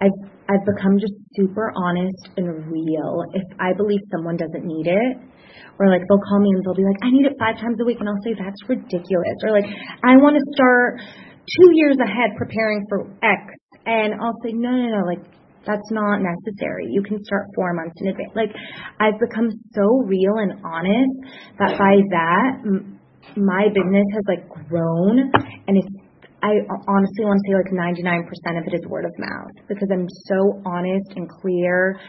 I've 0.00 0.39
I've 0.50 0.66
become 0.66 0.98
just 0.98 1.14
super 1.38 1.70
honest 1.78 2.34
and 2.36 2.66
real. 2.66 3.22
If 3.34 3.46
I 3.62 3.70
believe 3.72 4.02
someone 4.10 4.36
doesn't 4.36 4.66
need 4.66 4.90
it, 4.90 5.14
or 5.78 5.86
like 5.86 6.02
they'll 6.10 6.26
call 6.26 6.42
me 6.42 6.50
and 6.50 6.64
they'll 6.66 6.74
be 6.74 6.82
like, 6.82 6.98
I 7.06 7.10
need 7.14 7.24
it 7.24 7.38
five 7.38 7.54
times 7.62 7.78
a 7.78 7.86
week, 7.86 8.02
and 8.02 8.08
I'll 8.10 8.24
say 8.26 8.34
that's 8.34 8.58
ridiculous. 8.66 9.38
Or 9.46 9.54
like, 9.54 9.70
I 10.02 10.18
want 10.18 10.34
to 10.34 10.44
start 10.58 10.98
two 11.46 11.70
years 11.78 11.96
ahead 12.02 12.34
preparing 12.36 12.84
for 12.90 13.06
X, 13.22 13.54
and 13.86 14.18
I'll 14.18 14.36
say, 14.42 14.50
no, 14.50 14.74
no, 14.74 14.90
no, 14.90 15.02
like 15.06 15.22
that's 15.66 15.90
not 15.90 16.18
necessary. 16.18 16.88
You 16.90 17.02
can 17.02 17.22
start 17.24 17.46
four 17.54 17.72
months 17.74 17.94
in 18.00 18.08
advance. 18.08 18.32
Like 18.34 18.50
I've 18.98 19.20
become 19.20 19.50
so 19.74 20.02
real 20.06 20.34
and 20.42 20.58
honest 20.64 21.14
that 21.58 21.78
by 21.78 22.00
that 22.10 22.50
my 23.36 23.68
business 23.68 24.06
has 24.14 24.24
like 24.26 24.48
grown 24.48 25.30
and 25.68 25.76
it's 25.76 25.94
I 26.42 26.64
honestly 26.88 27.24
want 27.24 27.40
to 27.40 27.44
say 27.44 27.54
like 27.56 27.72
99% 27.72 28.24
of 28.58 28.64
it 28.66 28.74
is 28.74 28.86
word 28.88 29.04
of 29.04 29.12
mouth 29.18 29.52
because 29.68 29.88
I'm 29.92 30.08
so 30.28 30.62
honest 30.64 31.12
and 31.16 31.28
clear. 31.28 32.00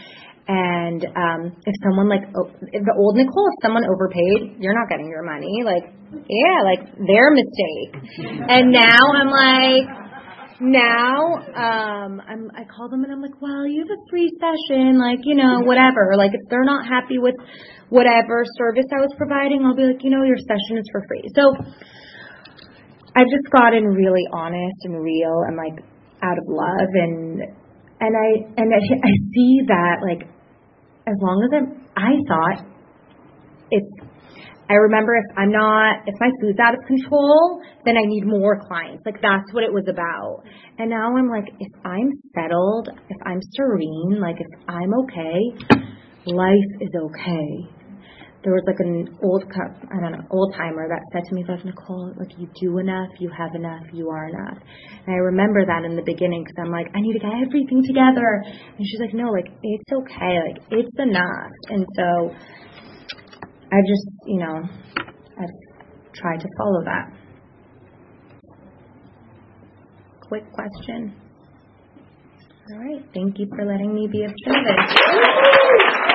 And 0.47 1.03
um, 1.15 1.41
if 1.63 1.75
someone 1.84 2.09
like 2.09 2.23
if 2.71 2.82
the 2.84 2.95
old 2.97 3.15
Nicole, 3.15 3.47
if 3.51 3.57
someone 3.61 3.84
overpaid, 3.86 4.59
you're 4.59 4.73
not 4.73 4.89
getting 4.89 5.07
your 5.07 5.23
money. 5.23 5.63
Like, 5.63 5.86
yeah, 6.27 6.59
like 6.63 6.82
their 6.97 7.27
mistake. 7.32 7.91
And 8.49 8.71
now 8.71 8.99
I'm 9.15 9.32
like, 9.32 9.86
now 10.61 11.41
um 11.57 12.21
I'm 12.21 12.51
I 12.53 12.63
call 12.69 12.89
them 12.89 13.03
and 13.03 13.11
I'm 13.11 13.21
like, 13.21 13.39
well, 13.41 13.65
you 13.65 13.82
have 13.82 13.91
a 13.91 14.01
free 14.09 14.29
session, 14.38 14.99
like 14.99 15.19
you 15.23 15.36
know 15.36 15.61
whatever. 15.65 16.13
Like 16.17 16.32
if 16.34 16.49
they're 16.49 16.67
not 16.67 16.86
happy 16.86 17.17
with 17.17 17.36
whatever 17.89 18.45
service 18.57 18.86
I 18.93 19.01
was 19.01 19.13
providing, 19.17 19.65
I'll 19.65 19.75
be 19.75 19.84
like, 19.84 20.03
you 20.03 20.09
know, 20.09 20.23
your 20.23 20.38
session 20.38 20.77
is 20.77 20.88
for 20.91 21.03
free. 21.07 21.25
So 21.36 21.43
I 23.16 23.24
just 23.24 23.51
got 23.51 23.74
in 23.74 23.86
really 23.86 24.24
honest 24.34 24.78
and 24.84 25.01
real 25.03 25.43
and 25.47 25.57
like 25.57 25.84
out 26.24 26.38
of 26.38 26.45
love 26.47 26.89
and 26.93 27.41
and 27.99 28.16
I 28.16 28.30
and 28.57 28.74
I, 28.74 28.80
I 29.03 29.14
see 29.34 29.62
that 29.68 29.97
like 30.01 30.28
as 31.07 31.16
long 31.20 31.43
as 31.43 31.51
I'm 31.53 31.88
I 31.95 32.12
thought 32.28 32.66
it's 33.70 34.12
I 34.72 34.76
remember 34.76 35.16
if 35.18 35.38
I'm 35.38 35.51
not, 35.51 36.07
if 36.07 36.16
my 36.22 36.30
food's 36.39 36.57
out 36.57 36.74
of 36.74 36.80
control, 36.88 37.62
then 37.84 37.97
I 37.97 38.07
need 38.07 38.24
more 38.26 38.57
clients. 38.57 39.03
Like 39.05 39.22
that's 39.22 39.51
what 39.51 39.66
it 39.66 39.74
was 39.74 39.84
about. 39.89 40.45
And 40.80 40.89
now 40.89 41.18
I'm 41.18 41.28
like, 41.28 41.43
if 41.59 41.74
I'm 41.84 42.07
settled, 42.34 42.88
if 43.09 43.18
I'm 43.26 43.41
serene, 43.51 44.22
like 44.22 44.38
if 44.39 44.47
I'm 44.70 44.93
okay, 45.03 45.76
life 46.26 46.72
is 46.80 46.89
okay. 46.95 47.80
There 48.43 48.53
was 48.53 48.63
like 48.65 48.79
an 48.81 49.05
old, 49.21 49.45
cup, 49.53 49.69
I 49.93 50.01
don't 50.01 50.13
know, 50.17 50.25
old 50.31 50.55
timer 50.57 50.89
that 50.89 51.01
said 51.13 51.21
to 51.29 51.35
me, 51.35 51.45
like 51.47 51.63
Nicole, 51.63 52.11
like 52.17 52.33
you 52.37 52.49
do 52.59 52.79
enough, 52.79 53.09
you 53.19 53.29
have 53.29 53.53
enough, 53.53 53.85
you 53.93 54.09
are 54.09 54.29
enough. 54.29 54.57
And 55.05 55.13
I 55.13 55.19
remember 55.29 55.63
that 55.65 55.85
in 55.85 55.95
the 55.95 56.01
beginning 56.01 56.43
because 56.43 56.57
I'm 56.57 56.71
like, 56.71 56.87
I 56.95 57.01
need 57.01 57.13
to 57.13 57.19
get 57.19 57.29
everything 57.37 57.85
together. 57.85 58.41
And 58.77 58.81
she's 58.81 58.99
like, 58.99 59.13
no, 59.13 59.29
like 59.29 59.45
it's 59.61 59.91
okay, 59.93 60.41
like 60.41 60.57
it's 60.71 60.97
enough. 60.97 61.53
And 61.69 61.85
so 61.93 62.33
I 63.71 63.77
just, 63.85 64.07
you 64.25 64.39
know, 64.39 64.57
I've 65.37 65.55
tried 66.13 66.39
to 66.41 66.47
follow 66.57 66.83
that. 66.85 67.13
Quick 70.27 70.51
question. 70.51 71.13
All 72.71 72.79
right. 72.79 73.03
Thank 73.13 73.37
you 73.37 73.47
for 73.55 73.65
letting 73.65 73.93
me 73.93 74.07
be 74.11 74.23
of 74.23 74.31
service. 74.45 76.11